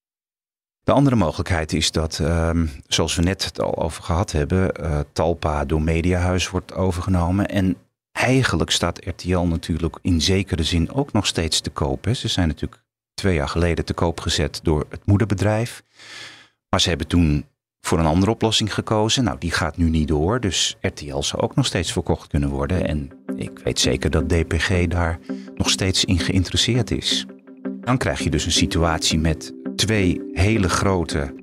De 0.84 0.92
andere 0.92 1.16
mogelijkheid 1.16 1.74
is 1.74 1.92
dat, 1.92 2.20
ehm, 2.20 2.68
zoals 2.88 3.16
we 3.16 3.22
net 3.22 3.46
het 3.46 3.62
al 3.62 3.78
over 3.78 4.04
gehad 4.04 4.32
hebben, 4.32 4.72
uh, 4.82 5.00
Talpa 5.14 5.66
door 5.66 5.82
Mediahuis 5.82 6.50
wordt 6.50 6.74
overgenomen. 6.74 7.48
En 7.48 7.76
eigenlijk 8.12 8.70
staat 8.70 9.06
RTL 9.06 9.40
natuurlijk 9.40 9.98
in 10.02 10.22
zekere 10.22 10.64
zin 10.64 10.92
ook 10.94 11.12
nog 11.12 11.26
steeds 11.26 11.62
te 11.62 11.70
koop. 11.70 12.06
Hè. 12.06 12.14
Ze 12.14 12.28
zijn 12.28 12.48
natuurlijk 12.48 12.82
twee 13.14 13.36
jaar 13.36 13.50
geleden 13.50 13.86
te 13.86 13.94
koop 13.94 14.20
gezet 14.20 14.60
door 14.64 14.86
het 14.90 15.06
moederbedrijf. 15.06 15.84
Maar 16.70 16.82
ze 16.82 16.90
hebben 16.90 17.08
toen 17.08 17.46
voor 17.82 18.00
een 18.00 18.06
andere 18.06 18.32
oplossing 18.32 18.74
gekozen. 18.74 19.24
Nou, 19.24 19.38
die 19.40 19.52
gaat 19.52 19.78
nu 19.78 19.90
niet 19.90 20.08
door. 20.08 20.40
Dus 20.40 20.78
RTL 20.82 21.22
zou 21.22 21.42
ook 21.42 21.56
nog 21.56 21.66
steeds 21.66 21.92
verkocht 21.92 22.28
kunnen 22.28 22.50
worden. 22.50 22.88
En 22.88 23.12
ik 23.36 23.60
weet 23.64 23.80
zeker 23.80 24.10
dat 24.10 24.30
DPG 24.30 24.88
daar 24.88 25.20
nog 25.56 25.70
steeds 25.70 26.06
in 26.06 26.20
geïnteresseerd 26.20 26.92
is. 26.92 27.26
Dan 27.82 27.98
krijg 27.98 28.20
je 28.20 28.30
dus 28.30 28.46
een 28.46 28.52
situatie 28.52 29.20
met 29.20 29.54
twee 29.76 30.22
hele 30.32 30.70
grote 30.70 31.34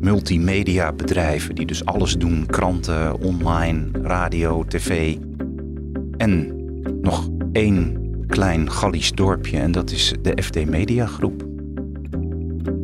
multimedia 0.00 0.92
bedrijven 0.92 1.54
die 1.54 1.66
dus 1.66 1.84
alles 1.84 2.16
doen: 2.16 2.46
kranten, 2.46 3.20
online, 3.20 3.86
radio, 4.02 4.64
tv. 4.64 5.16
En 6.16 6.54
nog 7.00 7.28
één 7.52 7.98
klein 8.26 8.70
Gallisch 8.70 9.12
dorpje 9.12 9.58
en 9.58 9.72
dat 9.72 9.90
is 9.90 10.14
de 10.22 10.42
FD 10.42 10.66
Media 10.66 11.06
Groep. 11.06 11.44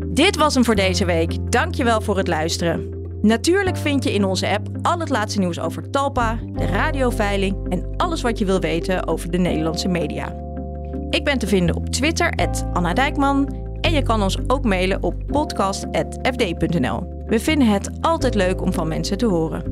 Dit 0.07 0.37
was 0.37 0.55
hem 0.55 0.65
voor 0.65 0.75
deze 0.75 1.05
week. 1.05 1.53
Dankjewel 1.53 2.01
voor 2.01 2.17
het 2.17 2.29
luisteren. 2.29 2.95
Natuurlijk 3.23 3.77
vind 3.77 4.05
je 4.05 4.15
in 4.15 4.25
onze 4.25 4.49
app 4.49 4.69
al 4.83 4.99
het 4.99 5.09
laatste 5.09 5.39
nieuws 5.39 5.61
over 5.61 5.91
Talpa, 5.91 6.39
de 6.53 6.67
radioveiling 6.67 7.69
en 7.69 7.87
alles 7.97 8.23
wat 8.23 8.39
je 8.39 8.45
wil 8.45 8.61
weten 8.61 9.07
over 9.07 9.31
de 9.31 9.39
Nederlandse 9.39 9.89
media. 9.89 10.35
Ik 11.11 11.25
ben 11.25 11.39
te 11.39 11.47
vinden 11.47 11.77
op 11.77 11.89
Twitter, 11.89 12.33
Anna 12.73 12.93
Dijkman. 12.93 13.66
En 13.87 13.93
je 13.93 14.03
kan 14.03 14.23
ons 14.23 14.39
ook 14.47 14.65
mailen 14.65 15.03
op 15.03 15.15
podcast.fd.nl. 15.27 17.25
We 17.27 17.41
vinden 17.41 17.69
het 17.69 17.91
altijd 18.01 18.35
leuk 18.35 18.61
om 18.61 18.73
van 18.73 18.89
mensen 18.89 19.19
te 19.19 19.27
horen. 19.27 19.63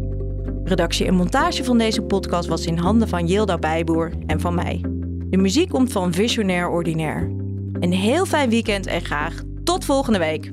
Redactie 0.64 1.06
en 1.06 1.14
montage 1.14 1.64
van 1.64 1.78
deze 1.78 2.02
podcast 2.02 2.48
was 2.48 2.66
in 2.66 2.78
handen 2.78 3.08
van 3.08 3.26
Yilda 3.26 3.58
Bijboer 3.58 4.12
en 4.26 4.40
van 4.40 4.54
mij. 4.54 4.80
De 5.30 5.36
muziek 5.36 5.68
komt 5.68 5.92
van 5.92 6.12
Visionair 6.12 6.68
Ordinaire. 6.68 7.20
Een 7.80 7.92
heel 7.92 8.26
fijn 8.26 8.50
weekend 8.50 8.86
en 8.86 9.00
graag 9.00 9.42
tot 9.64 9.84
volgende 9.84 10.18
week. 10.18 10.52